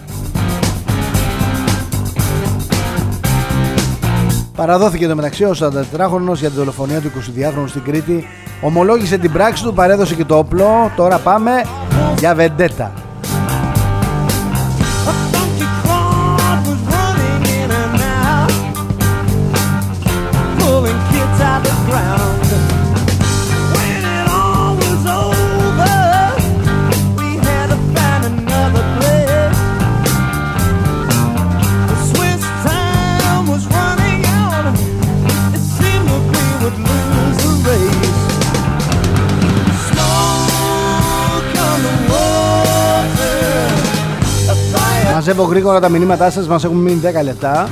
Παραδόθηκε 4.55 5.07
το 5.07 5.15
μεταξύ 5.15 5.43
ο 5.43 5.55
44χρονο 5.59 6.33
για 6.33 6.49
τη 6.49 6.55
δολοφονία 6.55 6.99
του 7.01 7.09
22χρονου 7.09 7.67
στην 7.67 7.83
Κρήτη. 7.83 8.23
Ομολόγησε 8.61 9.17
την 9.17 9.31
πράξη 9.31 9.63
του, 9.63 9.73
παρέδωσε 9.73 10.15
και 10.15 10.25
το 10.25 10.37
όπλο. 10.37 10.91
Τώρα 10.95 11.17
πάμε 11.17 11.51
για 12.19 12.35
βεντέτα. 12.35 13.08
Μαζεύω 45.29 45.47
γρήγορα 45.47 45.79
τα 45.79 45.89
μηνύματά 45.89 46.29
σας, 46.29 46.47
μας 46.47 46.63
έχουν 46.63 46.77
μείνει 46.77 46.99
10 46.99 47.23
λεπτά. 47.23 47.69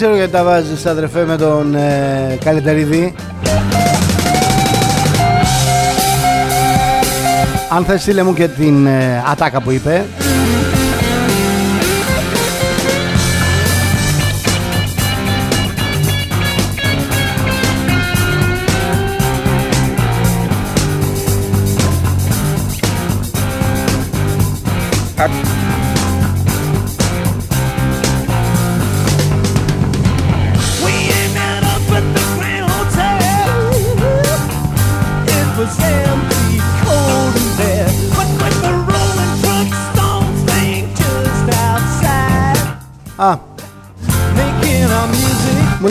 Ξέρω 0.00 0.16
γιατί 0.16 0.32
τα 0.32 0.44
βάζεις 0.44 0.86
αδερφέ 0.86 1.24
με 1.24 1.36
τον 1.36 1.74
ε, 1.74 2.38
Καλυτεριδή 2.44 3.14
Αν 7.68 7.84
θες 7.84 8.00
στείλε 8.00 8.22
μου 8.22 8.34
και 8.34 8.48
την 8.48 8.86
ε, 8.86 9.22
ατάκα 9.30 9.60
που 9.60 9.70
είπε 9.70 10.04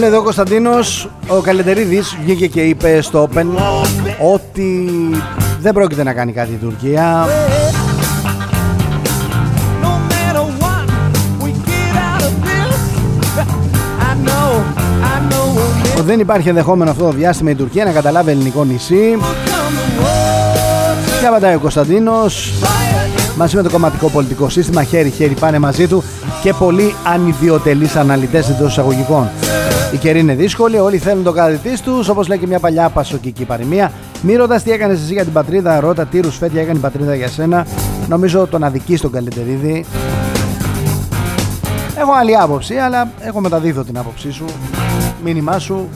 εδώ 0.07 0.17
ο 0.17 0.23
Κωνσταντίνος. 0.23 1.09
Ο 1.27 1.41
Καλεντερίδης 1.41 2.17
βγήκε 2.23 2.47
και 2.47 2.61
είπε 2.61 3.01
στο 3.01 3.29
Open 3.29 3.45
Ότι 4.33 4.89
δεν 5.59 5.73
πρόκειται 5.73 6.03
να 6.03 6.13
κάνει 6.13 6.31
κάτι 6.31 6.51
η 6.51 6.55
Τουρκία. 6.55 7.27
Δεν 16.03 16.19
υπάρχει 16.19 16.49
ενδεχόμενο 16.49 16.91
αυτό 16.91 17.03
το 17.03 17.11
διάστημα 17.11 17.49
η 17.49 17.55
Τουρκία 17.55 17.85
να 17.85 17.91
καταλάβει 17.91 18.31
ελληνικό 18.31 18.63
νησί 18.63 19.17
Και 21.19 21.27
απαντάει 21.27 21.55
ο 21.55 21.59
Κωνσταντίνος 21.59 22.53
μαζί 23.37 23.55
με 23.55 23.61
το 23.61 23.69
κομματικό 23.69 24.09
πολιτικό 24.09 24.49
σύστημα 24.49 24.83
χέρι-χέρι 24.83 25.33
πάνε 25.39 25.59
μαζί 25.59 25.87
του 25.87 26.03
και 26.43 26.53
πολλοί 26.53 26.95
ανιδιοτελείς 27.03 27.95
αναλυτές 27.95 28.49
εντός 28.49 28.71
εισαγωγικών. 28.71 29.29
Η 29.93 29.97
καιρή 29.97 30.19
είναι 30.19 30.33
δύσκολη, 30.33 30.79
όλοι 30.79 30.97
θέλουν 30.97 31.23
το 31.23 31.31
κάτι 31.31 31.57
τη 31.57 31.81
τους, 31.81 32.09
όπως 32.09 32.27
λέει 32.27 32.37
και 32.37 32.47
μια 32.47 32.59
παλιά 32.59 32.89
πασοκική 32.89 33.43
παροιμία. 33.45 33.91
Μη 34.21 34.35
ρωτά 34.35 34.61
τι 34.61 34.71
έκανες 34.71 35.01
εσύ 35.01 35.13
για 35.13 35.23
την 35.23 35.33
πατρίδα, 35.33 35.79
ρώτα 35.79 36.05
τι 36.05 36.19
ρουσφέτια 36.19 36.61
έκανε 36.61 36.77
η 36.77 36.81
πατρίδα 36.81 37.15
για 37.15 37.27
σένα. 37.27 37.65
Νομίζω 38.07 38.47
τον 38.47 38.63
αδική 38.63 38.97
τον 38.97 39.11
Καλυτερίδη. 39.11 39.85
Έχω 41.97 42.11
άλλη 42.19 42.37
άποψη, 42.37 42.75
αλλά 42.75 43.09
έχω 43.19 43.39
μεταδίδω 43.39 43.83
την 43.83 43.97
άποψή 43.97 44.31
σου. 44.31 44.45
Μήνυμά 45.23 45.59
σου, 45.59 45.89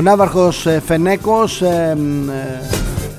Ο 0.00 0.02
Ναύαρχος 0.02 0.66
ε, 0.66 0.82
Φενέκος 0.86 1.62
ε, 1.62 1.96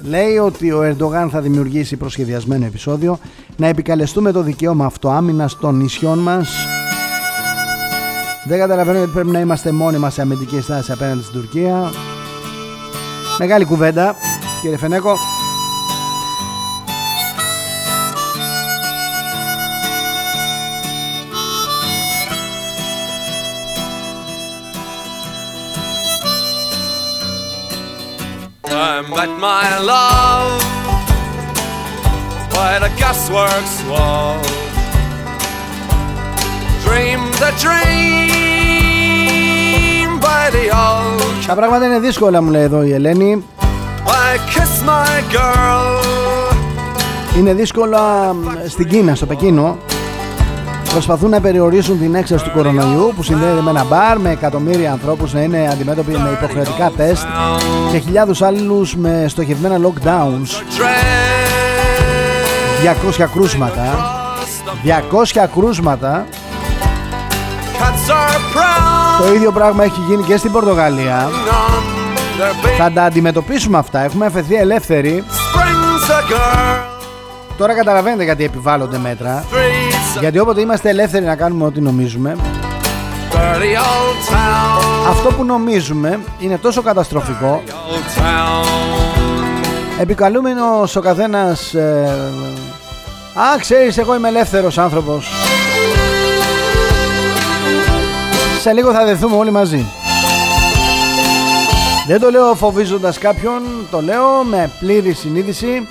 ε, 0.03 0.07
λέει 0.07 0.37
ότι 0.37 0.71
ο 0.71 0.81
Ερντογάν 0.83 1.29
θα 1.29 1.41
δημιουργήσει 1.41 1.97
προσχεδιασμένο 1.97 2.65
επεισόδιο. 2.65 3.19
Να 3.57 3.67
επικαλεστούμε 3.67 4.31
το 4.31 4.41
δικαίωμα 4.41 4.85
αυτοάμυνας 4.85 5.57
των 5.57 5.77
νησιών 5.77 6.19
μας. 6.19 6.49
Δεν 8.43 8.59
καταλαβαίνω 8.59 8.97
γιατί 8.97 9.13
πρέπει 9.13 9.29
να 9.29 9.39
είμαστε 9.39 9.71
μόνοι 9.71 9.97
μας 9.97 10.13
σε 10.13 10.21
αμυντική 10.21 10.61
στάση 10.61 10.91
απέναντι 10.91 11.23
στην 11.23 11.41
Τουρκία. 11.41 11.91
Μεγάλη 13.39 13.65
κουβέντα 13.65 14.15
κύριε 14.61 14.77
Φενέκο 14.77 15.17
met 29.09 29.29
my 29.49 29.79
love 29.91 30.61
by 32.55 32.73
the 32.83 32.89
gasworks 33.01 33.75
wall. 33.89 34.37
Dream 36.85 37.21
the 37.43 37.51
dream 37.63 38.59
by 40.19 40.43
the 40.55 40.65
old. 40.71 41.45
Τα 41.47 41.55
πράγματα 41.55 41.85
είναι 41.85 41.99
δύσκολα 41.99 42.41
μου 42.41 42.49
λέει 42.49 42.63
εδώ 42.63 42.83
η 42.83 42.93
Ελένη. 42.93 43.43
I 44.05 44.37
kiss 44.37 44.83
my 44.87 45.21
girl. 45.33 46.03
Είναι 47.37 47.53
δύσκολα 47.53 48.35
στην 48.67 48.87
Κίνα, 48.87 49.15
στο 49.15 49.25
Πεκίνο 49.25 49.77
προσπαθούν 50.91 51.29
να 51.29 51.41
περιορίσουν 51.41 51.99
την 51.99 52.15
έξαρση 52.15 52.45
του 52.45 52.51
κορονοϊού 52.51 53.13
που 53.15 53.23
συνδέεται 53.23 53.61
με 53.61 53.69
ένα 53.69 53.83
μπαρ 53.83 54.19
με 54.19 54.29
εκατομμύρια 54.29 54.91
ανθρώπους 54.91 55.33
να 55.33 55.41
είναι 55.41 55.69
αντιμέτωποι 55.71 56.11
με 56.11 56.29
υποχρεωτικά 56.29 56.91
τεστ 56.97 57.23
και 57.91 57.97
χιλιάδους 57.97 58.41
άλλους 58.41 58.95
με 58.95 59.25
στοχευμένα 59.27 59.77
lockdowns. 59.87 60.49
200 63.19 63.25
κρούσματα. 63.33 64.13
200 65.33 65.47
κρούσματα. 65.55 66.25
Το 69.19 69.33
ίδιο 69.33 69.51
πράγμα 69.51 69.83
έχει 69.83 69.99
γίνει 70.07 70.23
και 70.23 70.37
στην 70.37 70.51
Πορτογαλία. 70.51 71.29
Θα 72.77 72.91
τα 72.91 73.03
αντιμετωπίσουμε 73.03 73.77
αυτά. 73.77 73.99
Έχουμε 74.03 74.25
αφαιθεί 74.25 74.55
ελεύθεροι. 74.55 75.23
Τώρα 77.57 77.73
καταλαβαίνετε 77.75 78.23
γιατί 78.23 78.43
επιβάλλονται 78.43 78.97
μέτρα 78.97 79.43
γιατί 80.19 80.39
όποτε 80.39 80.61
είμαστε 80.61 80.89
ελεύθεροι 80.89 81.25
να 81.25 81.35
κάνουμε 81.35 81.65
ό,τι 81.65 81.81
νομίζουμε 81.81 82.35
Αυτό 85.09 85.29
που 85.29 85.43
νομίζουμε 85.43 86.19
είναι 86.39 86.57
τόσο 86.57 86.81
καταστροφικό. 86.81 87.63
Επικαλούμενος 89.99 90.95
ο 90.95 90.99
καθένας 91.01 91.73
ε, 91.73 92.09
Α, 93.33 93.59
ξέρεις, 93.59 93.97
εγώ 93.97 94.15
είμαι 94.15 94.27
ελεύθερος 94.27 94.77
άνθρωπος 94.77 95.29
Σε 98.61 98.71
λίγο 98.71 98.91
θα 98.91 99.05
δεθούμε 99.05 99.35
όλοι 99.35 99.51
μαζί. 99.51 99.85
Δεν 102.07 102.19
το 102.19 102.29
λέω 102.29 102.55
φοβίζοντας 102.55 103.17
κάποιον 103.17 103.61
Το 103.91 104.01
λέω 104.01 104.43
με 104.43 104.71
πλήρη 104.79 105.13
συνείδηση 105.13 105.87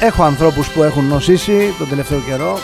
Έχω 0.00 0.22
ανθρώπους 0.22 0.68
που 0.68 0.82
έχουν 0.82 1.04
νοσήσει 1.04 1.74
τον 1.78 1.88
τελευταίο 1.88 2.18
καιρό 2.18 2.58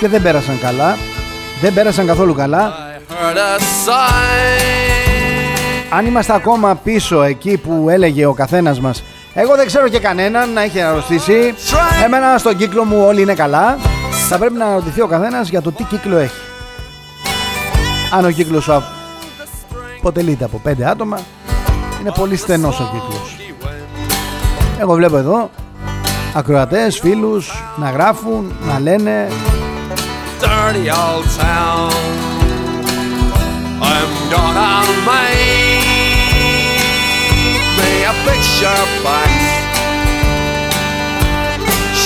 και 0.00 0.08
δεν 0.08 0.22
πέρασαν 0.22 0.58
καλά. 0.60 0.96
Δεν 1.60 1.74
πέρασαν 1.74 2.06
καθόλου 2.06 2.34
καλά. 2.34 2.72
Αν 5.90 6.06
είμαστε 6.06 6.34
ακόμα 6.34 6.74
πίσω 6.74 7.22
εκεί 7.22 7.56
που 7.56 7.88
έλεγε 7.88 8.26
ο 8.26 8.32
καθένας 8.32 8.80
μας 8.80 9.02
Εγώ 9.34 9.56
δεν 9.56 9.66
ξέρω 9.66 9.88
και 9.88 9.98
κανέναν 9.98 10.52
να 10.52 10.62
έχει 10.62 10.80
αρρωστήσει 10.80 11.54
Εμένα 12.04 12.38
στον 12.38 12.56
κύκλο 12.56 12.84
μου 12.84 13.04
όλοι 13.06 13.22
είναι 13.22 13.34
καλά 13.34 13.78
Θα 14.28 14.38
πρέπει 14.38 14.54
να 14.54 14.64
αναρωτηθεί 14.64 15.00
ο 15.00 15.06
καθένας 15.06 15.48
για 15.48 15.62
το 15.62 15.72
τι 15.72 15.84
κύκλο 15.84 16.16
έχει 16.16 16.40
Αν 18.12 18.24
ο 18.24 18.30
κύκλος 18.30 18.64
σου 18.64 18.82
αποτελείται 19.98 20.44
από 20.44 20.60
πέντε 20.62 20.88
άτομα 20.88 21.18
είναι 22.00 22.12
πολύ 22.14 22.36
στενός 22.36 22.80
ο 22.80 22.90
κύκλος. 22.92 23.36
Εγώ 24.80 24.94
βλέπω 24.94 25.16
εδώ 25.16 25.50
ακροατές, 26.34 26.98
φίλους 26.98 27.64
να 27.76 27.90
γράφουν, 27.90 28.52
να 28.68 28.80
λένε. 28.80 29.28
Dirty 30.40 30.86
old 31.04 31.26
town. 31.40 31.92
I'm 33.92 34.12
gonna 34.34 34.72
make 35.08 35.86
me 37.78 37.90
a 38.10 38.14
picture 38.26 38.84
back 39.04 39.32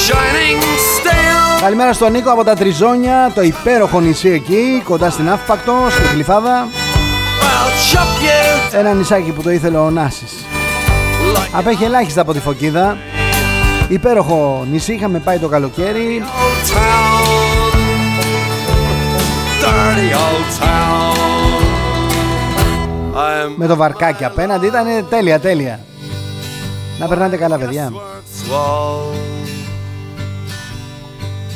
Shining 0.02 0.60
still. 0.94 1.60
Καλημέρα 1.60 1.92
στον 1.92 2.12
Νίκο 2.12 2.30
από 2.30 2.44
τα 2.44 2.54
Τριζόνια, 2.54 3.32
το 3.34 3.42
υπέροχο 3.42 4.00
νησί 4.00 4.28
εκεί, 4.28 4.82
κοντά 4.84 5.10
στην 5.10 5.30
Αύπακτο, 5.30 5.74
στην 5.90 6.04
Γλυφάδα. 6.12 6.68
Ένα 8.72 8.92
νησάκι 8.92 9.30
που 9.30 9.42
το 9.42 9.50
ήθελε 9.50 9.76
ο 9.76 9.90
Νάσης. 9.90 10.32
Απέχει 11.52 11.84
ελάχιστα 11.84 12.20
από 12.20 12.32
τη 12.32 12.40
Φωκίδα. 12.40 12.96
Υπέροχο 13.88 14.66
νησί, 14.70 14.92
είχαμε 14.92 15.18
πάει 15.18 15.38
το 15.38 15.48
καλοκαίρι. 15.48 16.22
Με 23.56 23.66
το 23.66 23.76
βαρκάκι 23.76 24.24
απέναντι 24.24 24.66
ήταν 24.66 24.86
τέλεια 25.08 25.40
τέλεια. 25.40 25.80
Να 26.98 27.06
περνάτε 27.06 27.36
καλά 27.36 27.58
παιδιά. 27.58 27.92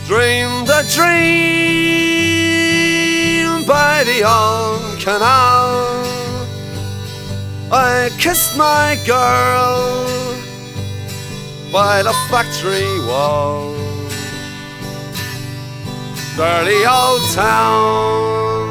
Dream 0.09 0.66
the 0.70 0.80
dream 0.97 2.38
by 3.68 4.02
the 4.04 4.24
old 4.24 4.98
canal 4.98 6.08
I 7.70 8.08
kissed 8.18 8.56
my 8.56 8.98
girl 9.06 10.08
by 11.70 12.02
the 12.02 12.14
factory 12.30 12.98
wall. 13.06 13.74
Dirty 16.34 16.86
old 16.86 17.22
town, 17.34 18.64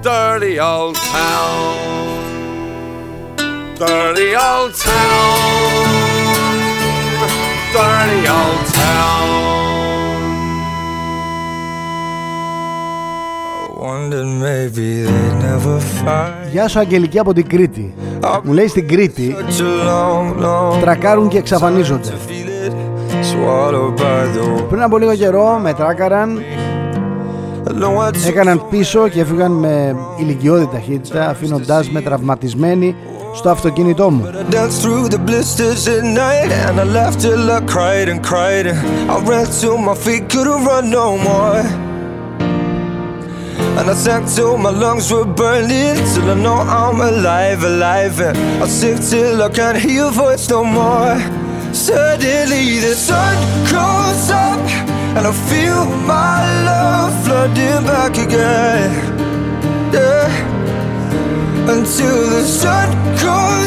dirty 0.00 0.60
old 0.60 0.94
town, 0.94 1.76
dirty 3.74 4.36
old 4.36 4.74
town, 4.74 5.88
dirty 7.72 8.28
old 8.28 8.66
town. 8.66 9.55
Γεια 16.50 16.68
σου 16.68 16.78
Αγγελική 16.78 17.18
από 17.18 17.32
την 17.32 17.46
Κρήτη. 17.46 17.94
Μου 18.42 18.52
λέει 18.52 18.66
στην 18.68 18.88
Κρήτη 18.88 19.36
Τρακάρουν 20.80 21.28
και 21.28 21.38
εξαφανίζονται. 21.38 22.12
Πριν 24.68 24.82
από 24.82 24.98
λίγο 24.98 25.14
καιρό 25.14 25.58
με 25.62 25.72
τράκαραν 25.74 26.42
Έκαναν 28.26 28.62
πίσω 28.70 29.08
και 29.08 29.20
έφυγαν 29.20 29.52
με 29.52 29.96
ηλικιώδη 30.20 30.68
ταχύτητα 30.72 31.28
Αφήνοντάς 31.28 31.90
με 31.90 32.00
τραυματισμένη 32.00 32.96
στο 33.34 33.50
αυτοκίνητό 33.50 34.10
μου 34.10 34.26
And 43.78 43.90
I 43.90 43.94
sank 43.94 44.26
till 44.34 44.56
my 44.56 44.70
lungs 44.70 45.12
were 45.12 45.26
burning 45.26 45.96
Till 46.12 46.30
I 46.30 46.36
know 46.44 46.58
I'm 46.80 46.98
alive, 47.00 47.62
alive 47.62 48.18
And 48.20 48.36
I'm 48.62 48.68
sick 48.68 48.98
till 49.10 49.42
I 49.42 49.48
can't 49.50 49.78
hear 49.84 49.96
your 50.02 50.10
voice 50.10 50.48
no 50.48 50.64
more 50.64 51.16
Suddenly 51.72 52.78
the 52.86 52.94
sun 53.08 53.36
comes 53.72 54.30
up 54.30 54.64
And 55.16 55.24
I 55.30 55.32
feel 55.50 55.84
my 56.14 56.40
love 56.68 57.12
flooding 57.24 57.82
back 57.90 58.14
again 58.26 58.90
Yeah 59.92 60.46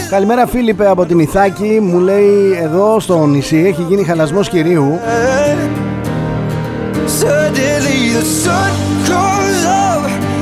Καλημέρα 0.10 0.48
Φίλιππε 0.48 0.88
από 0.88 1.06
την 1.06 1.20
Ιθάκη 1.20 1.80
Μου 1.82 2.00
λέει 2.00 2.58
εδώ 2.62 3.00
στο 3.00 3.26
νησί 3.26 3.58
έχει 3.68 3.82
γίνει 3.82 4.04
χαλασμός 4.04 4.50
κυρίου 4.50 5.00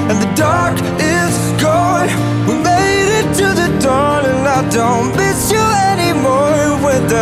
and 0.10 0.18
the 0.26 0.32
dark 0.46 0.76
is 1.18 1.36
gone. 1.66 2.10
We 2.48 2.54
made 2.72 3.10
it 3.20 3.28
to 3.40 3.48
the 3.62 3.70
dawn 3.86 4.22
and 4.32 4.44
I 4.58 4.60
don't 4.80 5.10
miss 5.20 5.42
you 5.56 5.66
anymore 5.92 6.58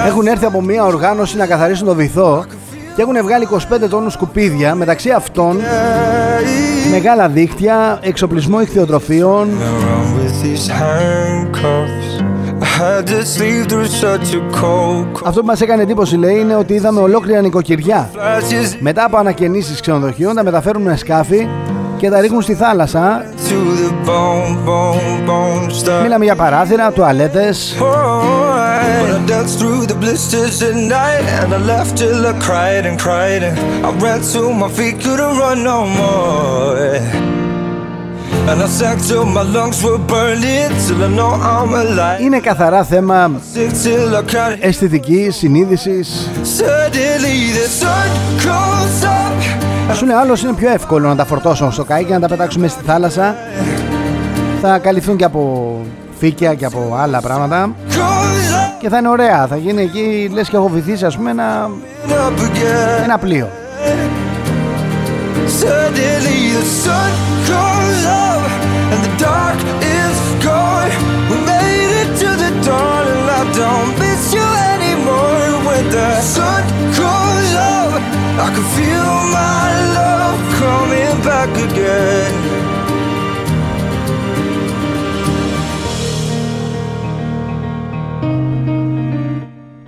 Έχουν 0.07 0.27
έρθει 0.27 0.45
από 0.45 0.61
μια 0.61 0.85
οργάνωση 0.85 1.37
να 1.37 1.45
καθαρίσουν 1.47 1.87
το 1.87 1.95
βυθό 1.95 2.45
και 2.95 3.01
έχουν 3.01 3.21
βγάλει 3.23 3.47
25 3.51 3.89
τόνους 3.89 4.13
σκουπίδια 4.13 4.75
μεταξύ 4.75 5.11
αυτών 5.11 5.57
μεγάλα 6.91 7.27
δίκτυα, 7.27 7.99
εξοπλισμό 8.01 8.61
ηχθειοτροφίων 8.61 9.49
αυτό 15.23 15.39
που 15.39 15.45
μας 15.45 15.61
έκανε 15.61 15.81
εντύπωση 15.81 16.17
λέει 16.17 16.39
είναι 16.39 16.55
ότι 16.55 16.73
είδαμε 16.73 16.99
ολόκληρα 16.99 17.41
νοικοκυριά. 17.41 18.09
Μετά 18.79 19.03
από 19.05 19.17
ανακαινήσεις 19.17 19.81
ξενοδοχείων 19.81 20.35
τα 20.35 20.43
μεταφέρουν 20.43 20.81
με 20.81 20.95
σκάφη 20.95 21.47
και 21.97 22.09
τα 22.09 22.19
ρίχνουν 22.19 22.41
στη 22.41 22.55
θάλασσα. 22.55 23.25
Μίλαμε 26.01 26.25
για 26.25 26.35
παράθυρα, 26.35 26.91
τουαλέτες. 26.91 27.75
Είναι 42.21 42.39
καθαρά 42.39 42.83
θέμα 42.83 43.31
αισθητικής 44.59 45.35
συνείδησης 45.35 46.29
Σου 49.93 50.05
είναι 50.05 50.15
άλλος 50.15 50.43
είναι 50.43 50.53
πιο 50.53 50.69
εύκολο 50.69 51.07
να 51.07 51.15
τα 51.15 51.25
φορτώσω 51.25 51.71
στο 51.71 51.83
καί 51.83 52.03
και 52.03 52.13
να 52.13 52.19
τα 52.19 52.27
πετάξουμε 52.27 52.67
στη 52.67 52.83
θάλασσα 52.85 53.35
Θα 54.61 54.77
καλυφθούν 54.77 55.15
και 55.15 55.23
από 55.23 55.75
φύκια 56.19 56.53
και 56.53 56.65
από 56.65 56.95
άλλα 56.99 57.21
πράγματα 57.21 57.75
Και 58.79 58.89
θα 58.89 58.97
είναι 58.97 59.09
ωραία, 59.09 59.47
θα 59.47 59.55
γίνει 59.57 59.81
εκεί 59.81 60.29
λες 60.33 60.49
και 60.49 60.55
έχω 60.55 60.67
βυθίσει 60.67 61.05
ας 61.05 61.15
πούμε 61.17 61.31
ένα, 61.31 61.69
ένα 63.03 63.17
πλοίο 63.17 63.49
Suddenly 65.61 66.39
the 66.57 66.65
sun 66.83 67.11
goes 67.51 68.01
up 68.29 68.43
and 68.91 69.01
the 69.05 69.13
dark 69.27 69.59
is 70.01 70.17
gone. 70.47 70.91
We 71.29 71.37
made 71.53 71.91
it 72.01 72.09
to 72.21 72.29
the 72.43 72.51
dawn 72.67 73.03
and 73.13 73.25
I 73.39 73.43
don't 73.61 73.91
miss 74.01 74.23
you 74.37 74.47
anymore. 74.73 75.45
When 75.67 75.83
the 75.97 76.09
sun 76.35 76.63
goes 77.01 77.51
up, 77.71 77.84
I 78.37 78.47
can 78.53 78.65
feel 78.77 79.11
my 79.39 79.69
love 79.97 80.41
coming 80.61 81.15
back 81.29 81.51
again. 81.67 82.33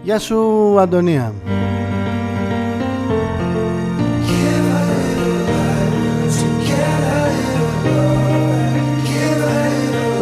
Γεια 0.02 0.20
σου 0.20 0.76
Αντωνία 0.80 1.34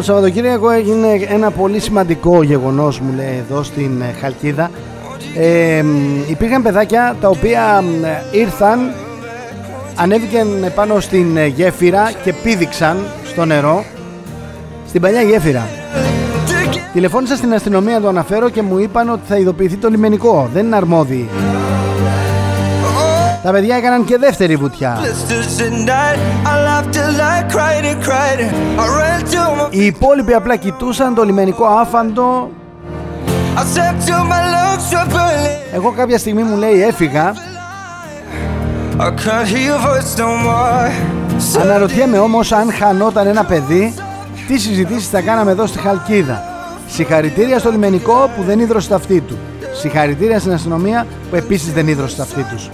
Σαββατοκύριακο 0.05 0.69
έγινε 0.69 1.07
ένα 1.27 1.51
πολύ 1.51 1.79
σημαντικό 1.79 2.43
γεγονός 2.43 2.99
μου 2.99 3.13
λέει 3.15 3.43
εδώ 3.49 3.63
στην 3.63 4.01
ε, 4.01 4.13
Χαλκίδα 4.21 4.69
ε, 5.37 5.83
υπήρχαν 6.29 6.61
παιδάκια 6.61 7.15
τα 7.21 7.29
οποία 7.29 7.83
ήρθαν 8.31 8.93
ανέβηκαν 9.95 10.71
πάνω 10.75 10.99
στην 10.99 11.37
ε, 11.37 11.45
γέφυρα 11.45 12.11
και 12.23 12.33
πήδηξαν 12.33 12.97
στο 13.25 13.45
νερό 13.45 13.83
στην 14.87 15.01
παλιά 15.01 15.21
γέφυρα 15.21 15.67
Τηλεφώνησα 16.93 17.35
στην 17.35 17.53
αστυνομία 17.53 18.01
το 18.01 18.07
αναφέρω 18.07 18.49
και 18.49 18.61
μου 18.61 18.77
είπαν 18.77 19.09
ότι 19.09 19.21
θα 19.27 19.37
ειδοποιηθεί 19.37 19.75
το 19.75 19.89
λιμενικό 19.89 20.49
δεν 20.53 20.65
είναι 20.65 20.75
αρμόδιοι 20.75 21.29
τα 23.45 23.51
παιδιά 23.51 23.75
έκαναν 23.75 24.05
και 24.05 24.17
δεύτερη 24.17 24.55
βουτιά. 24.55 24.97
Οι 29.69 29.85
υπόλοιποι 29.85 30.33
απλά 30.33 30.55
κοιτούσαν 30.55 31.15
το 31.15 31.23
λιμενικό 31.23 31.65
άφαντο. 31.65 32.49
Εγώ 35.73 35.91
κάποια 35.91 36.17
στιγμή 36.17 36.43
μου 36.43 36.57
λέει 36.57 36.81
έφυγα. 36.81 37.33
Αναρωτιέμαι 41.61 42.17
όμως 42.17 42.51
αν 42.51 42.71
χανόταν 42.73 43.27
ένα 43.27 43.43
παιδί 43.43 43.93
τι 44.47 44.57
συζητήσεις 44.57 45.09
θα 45.09 45.21
κάναμε 45.21 45.51
εδώ 45.51 45.65
στη 45.65 45.79
Χαλκίδα. 45.79 46.43
Συγχαρητήρια 46.87 47.59
στο 47.59 47.71
λιμενικό 47.71 48.29
που 48.35 48.43
δεν 48.43 48.59
ίδρωσε 48.59 48.89
τα 48.89 48.95
αυτή 48.95 49.21
του. 49.21 49.37
Συγχαρητήρια 49.73 50.39
στην 50.39 50.53
αστυνομία 50.53 51.05
που 51.29 51.35
επίσης 51.35 51.73
δεν 51.73 51.87
ίδρωσε 51.87 52.15
τα 52.15 52.23
αυτή 52.23 52.43
τους. 52.43 52.69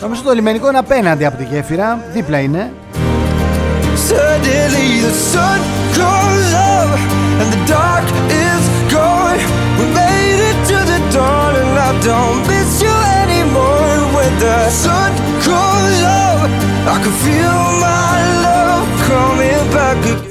Νομίζω 0.00 0.22
το 0.22 0.32
λιμενικό 0.32 0.68
είναι 0.68 0.78
απέναντι 0.78 1.24
από 1.24 1.36
τη 1.36 1.44
γέφυρα, 1.44 2.04
δίπλα 2.12 2.38
είναι. 2.38 2.72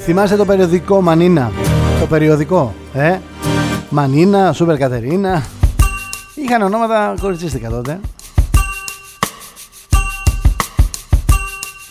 Θυμάστε 0.04 0.36
το 0.36 0.44
περιοδικό 0.44 1.00
Μανίνα; 1.00 1.52
Το 2.00 2.06
περιοδικό, 2.06 2.74
ε; 2.94 3.16
Μανίνα, 3.90 4.52
Σούπερ 4.52 4.76
Κατερίνα. 4.76 5.42
Είχαν 6.34 6.62
ονόματα 6.62 7.14
κοριτσίστικα 7.20 7.68
τότε. 7.68 8.00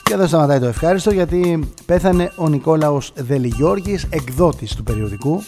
Και 0.07 0.13
εδώ 0.13 0.27
σταματάει 0.27 0.59
το 0.59 0.65
ευχάριστο 0.65 1.11
γιατί 1.11 1.69
πέθανε 1.85 2.31
ο 2.35 2.47
Νικόλαος 2.47 3.11
Δελιγιώργης, 3.15 4.05
εκδότης 4.09 4.75
του 4.75 4.83
περιοδικού. 4.83 5.43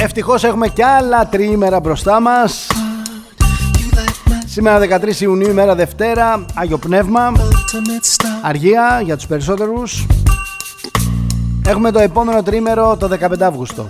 Ευτυχώς 0.00 0.44
έχουμε 0.44 0.68
κι 0.68 0.82
άλλα 0.82 1.28
τριήμερα 1.28 1.80
μπροστά 1.80 2.20
μας. 2.20 2.66
Σήμερα 4.46 4.78
13 4.78 5.20
Ιουνίου, 5.20 5.50
ημέρα 5.50 5.74
Δευτέρα, 5.74 6.44
Άγιο 6.54 6.78
Πνεύμα, 6.78 7.32
αργία 8.42 9.00
για 9.04 9.16
τους 9.16 9.26
περισσότερους. 9.26 10.06
Έχουμε 11.66 11.90
το 11.90 11.98
επόμενο 11.98 12.42
τρίμερο 12.42 12.96
το 12.96 13.08
15 13.08 13.40
Αύγουστο 13.40 13.88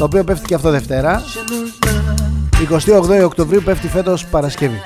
Το 0.00 0.06
οποίο 0.06 0.24
πέφτει 0.24 0.46
και 0.46 0.54
αυτό 0.54 0.70
Δευτέρα. 0.70 1.22
28 3.20 3.24
Οκτωβρίου 3.24 3.62
πέφτει 3.64 3.88
φέτος 3.88 4.26
Παρασκευή. 4.26 4.80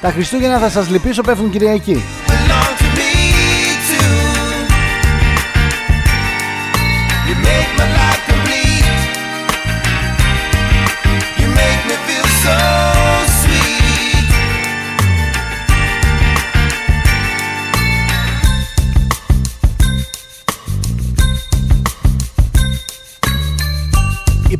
Τα 0.00 0.10
Χριστούγεννα 0.10 0.58
θα 0.58 0.70
σας 0.70 0.88
λυπήσω 0.90 1.22
πέφτουν 1.22 1.50
Κυριακή 1.50 2.02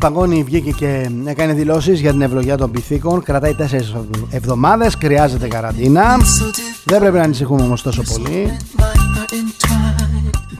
Η 0.03 0.05
Παγκόνη 0.05 0.43
βγήκε 0.43 0.71
και 0.71 1.09
έκανε 1.25 1.53
δηλώσεις 1.53 1.99
για 1.99 2.11
την 2.11 2.21
ευλογία 2.21 2.57
των 2.57 2.71
πυθίκων. 2.71 3.23
Κρατάει 3.23 3.53
τέσσερις 3.53 3.95
εβδομάδες, 4.29 4.95
χρειάζεται 5.01 5.47
καραντίνα. 5.47 6.17
Δεν 6.83 6.99
πρέπει 6.99 7.17
να 7.17 7.23
ανησυχούμε 7.23 7.61
όμως 7.61 7.81
τόσο 7.81 8.01
πολύ. 8.13 8.57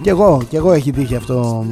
Κι 0.01 0.09
εγώ, 0.09 0.41
κι 0.49 0.55
εγώ 0.55 0.71
έχει 0.71 0.91
τύχει 0.91 1.15
αυτό. 1.15 1.65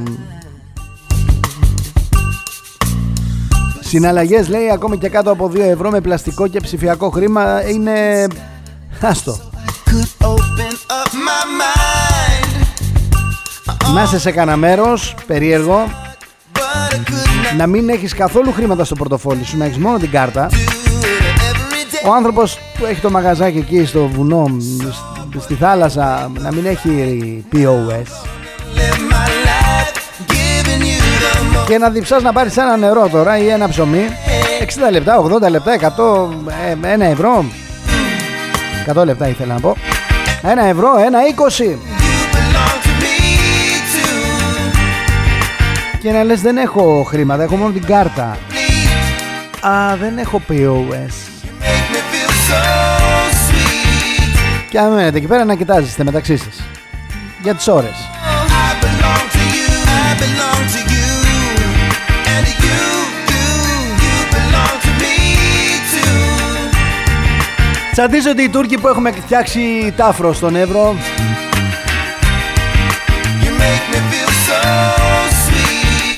Συναλλαγές 3.79 4.47
λέει 4.47 4.69
ακόμη 4.73 4.97
και 4.97 5.09
κάτω 5.09 5.31
από 5.31 5.51
2 5.53 5.59
ευρώ 5.59 5.89
με 5.89 6.01
πλαστικό 6.01 6.47
και 6.47 6.59
ψηφιακό 6.59 7.09
χρήμα 7.09 7.69
είναι... 7.69 8.27
Άστο. 9.01 9.37
Να 13.93 14.03
είσαι 14.03 14.19
σε 14.19 14.31
κανένα 14.31 14.57
μέρος, 14.57 15.15
περίεργο, 15.27 15.89
να 17.57 17.67
μην 17.67 17.89
έχεις 17.89 18.13
καθόλου 18.13 18.51
χρήματα 18.51 18.83
στο 18.83 18.95
πορτοφόλι 18.95 19.43
σου, 19.43 19.57
να 19.57 19.65
έχεις 19.65 19.77
μόνο 19.77 19.97
την 19.97 20.11
κάρτα. 20.11 20.49
Ο 22.05 22.13
άνθρωπος 22.13 22.59
που 22.77 22.85
έχει 22.85 23.01
το 23.01 23.09
μαγαζάκι 23.09 23.57
εκεί 23.57 23.85
στο 23.85 24.07
βουνό, 24.07 24.45
στη 25.39 25.53
θάλασσα, 25.53 26.31
να 26.39 26.53
μην 26.53 26.65
έχει 26.65 27.45
POS. 27.53 28.27
Και 31.67 31.77
να 31.77 31.89
διψάς 31.89 32.21
να 32.21 32.33
πάρεις 32.33 32.57
ένα 32.57 32.77
νερό 32.77 33.07
τώρα 33.11 33.37
ή 33.37 33.47
ένα 33.47 33.69
ψωμί 33.69 34.07
60 34.87 34.91
λεπτά, 34.91 35.23
80 35.23 35.49
λεπτά, 35.49 35.75
100, 35.75 35.79
1 36.97 37.01
ε, 37.01 37.09
ευρώ 37.11 37.45
100 38.93 39.05
λεπτά 39.05 39.27
ήθελα 39.27 39.53
να 39.53 39.59
πω 39.59 39.75
1 40.41 40.69
ευρώ, 40.69 40.89
1,20 40.95 41.90
Και 46.01 46.11
να 46.11 46.23
λες 46.23 46.41
δεν 46.41 46.57
έχω 46.57 47.03
χρήματα, 47.07 47.43
έχω 47.43 47.55
μόνο 47.55 47.71
την 47.71 47.85
κάρτα 47.85 48.37
Α, 49.61 49.95
δεν 49.99 50.17
έχω 50.17 50.41
POS 50.49 51.13
Και 54.69 54.79
αν 54.79 54.93
μένετε 54.93 55.17
εκεί 55.17 55.27
πέρα 55.27 55.45
να 55.45 55.55
κοιτάζεστε 55.55 56.03
μεταξύ 56.03 56.37
σας 56.37 56.63
Για 57.43 57.55
τις 57.55 57.67
ώρες. 57.67 58.09
Ότι 68.31 68.43
οι 68.43 68.49
Τούρκοι 68.49 68.77
που 68.77 68.87
έχουμε 68.87 69.11
φτιάξει 69.11 69.93
τάφρο 69.95 70.33
στον 70.33 70.55
Εύρο 70.55 70.95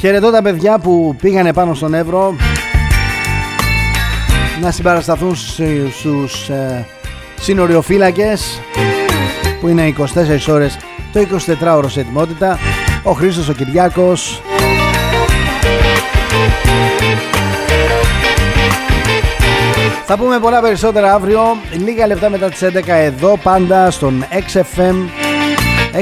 Χαιρετώ 0.05 0.31
τα 0.31 0.41
παιδιά 0.41 0.79
που 0.79 1.15
πήγανε 1.21 1.53
πάνω 1.53 1.73
στον 1.73 1.93
Εύρο. 1.93 2.35
Να 4.61 4.71
συμπαρασταθούν 4.71 5.35
στους 5.35 6.49
ε, 6.49 6.85
σύνοριοφύλακες 7.39 8.61
που 9.61 9.67
είναι 9.67 9.93
24 9.97 10.03
ώρες 10.47 10.77
το 11.13 11.19
24ωρο 11.19 11.85
σε 11.87 11.99
ετοιμότητα. 11.99 12.59
Ο 13.03 13.11
Χρήστος 13.11 13.49
ο 13.49 13.53
Κυριάκος. 13.53 14.41
Θα 20.05 20.17
πούμε 20.17 20.39
πολλά 20.39 20.61
περισσότερα 20.61 21.13
αύριο. 21.13 21.41
Λίγα 21.71 22.07
λεπτά 22.07 22.29
μετά 22.29 22.49
τις 22.49 22.63
11 22.63 22.87
εδώ 22.87 23.37
πάντα 23.43 23.91
στον 23.91 24.25
XFM 24.31 24.95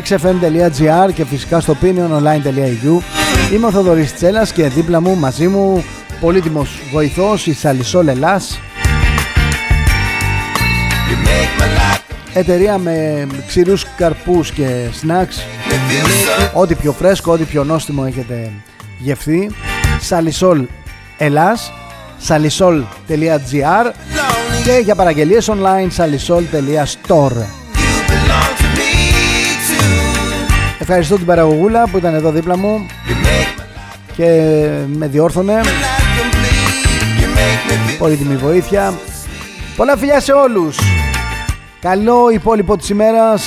xfm.gr 0.08 1.14
και 1.14 1.26
φυσικά 1.26 1.60
στο 1.60 1.78
opiniononline.eu 1.82 3.21
Είμαι 3.54 3.66
ο 3.66 3.72
Θοδωρής 3.72 4.14
Τσέλας 4.14 4.52
και 4.52 4.68
δίπλα 4.68 5.00
μου 5.02 5.16
μαζί 5.16 5.48
μου 5.48 5.84
πολύτιμος 6.20 6.80
βοηθός 6.92 7.48
η 7.48 7.54
Σαλισόλ 7.54 8.08
Ελλάς 8.08 8.60
Εταιρεία 12.34 12.78
με 12.78 13.28
ξηρούς 13.48 13.86
καρπούς 13.98 14.52
και 14.52 14.88
snacks. 15.02 15.36
Ό,τι 16.54 16.76
πιο 16.76 16.92
φρέσκο, 16.92 17.32
ό,τι 17.32 17.44
πιο 17.44 17.64
νόστιμο 17.64 18.04
έχετε 18.08 18.52
γευθεί. 19.00 19.50
Σαλισόλ 20.00 20.68
Ελλάς 21.18 21.72
salisol.gr 22.28 23.92
και 24.64 24.82
για 24.84 24.96
παραγγελίες 24.96 25.50
online 25.50 25.90
salisol.store 25.98 27.61
Ευχαριστώ 30.82 31.16
την 31.16 31.26
παραγωγούλα 31.26 31.88
που 31.88 31.98
ήταν 31.98 32.14
εδώ 32.14 32.32
δίπλα 32.32 32.58
μου 32.58 32.86
και 34.16 34.26
με 34.88 35.08
διόρθωνε. 35.08 35.62
Πολύτιμη 37.98 38.36
βοήθεια. 38.36 38.94
Πολλά 39.76 39.98
φιλιά 39.98 40.20
σε 40.20 40.32
όλους. 40.32 40.80
Καλό 41.80 42.30
υπόλοιπο 42.30 42.78
της 42.78 42.90
ημέρας. 42.90 43.44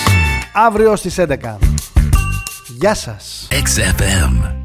Αύριο 0.52 0.96
στις 0.96 1.18
11 1.18 1.58
Γεια 2.66 2.94
σας. 2.94 3.48
XFM 3.50 4.63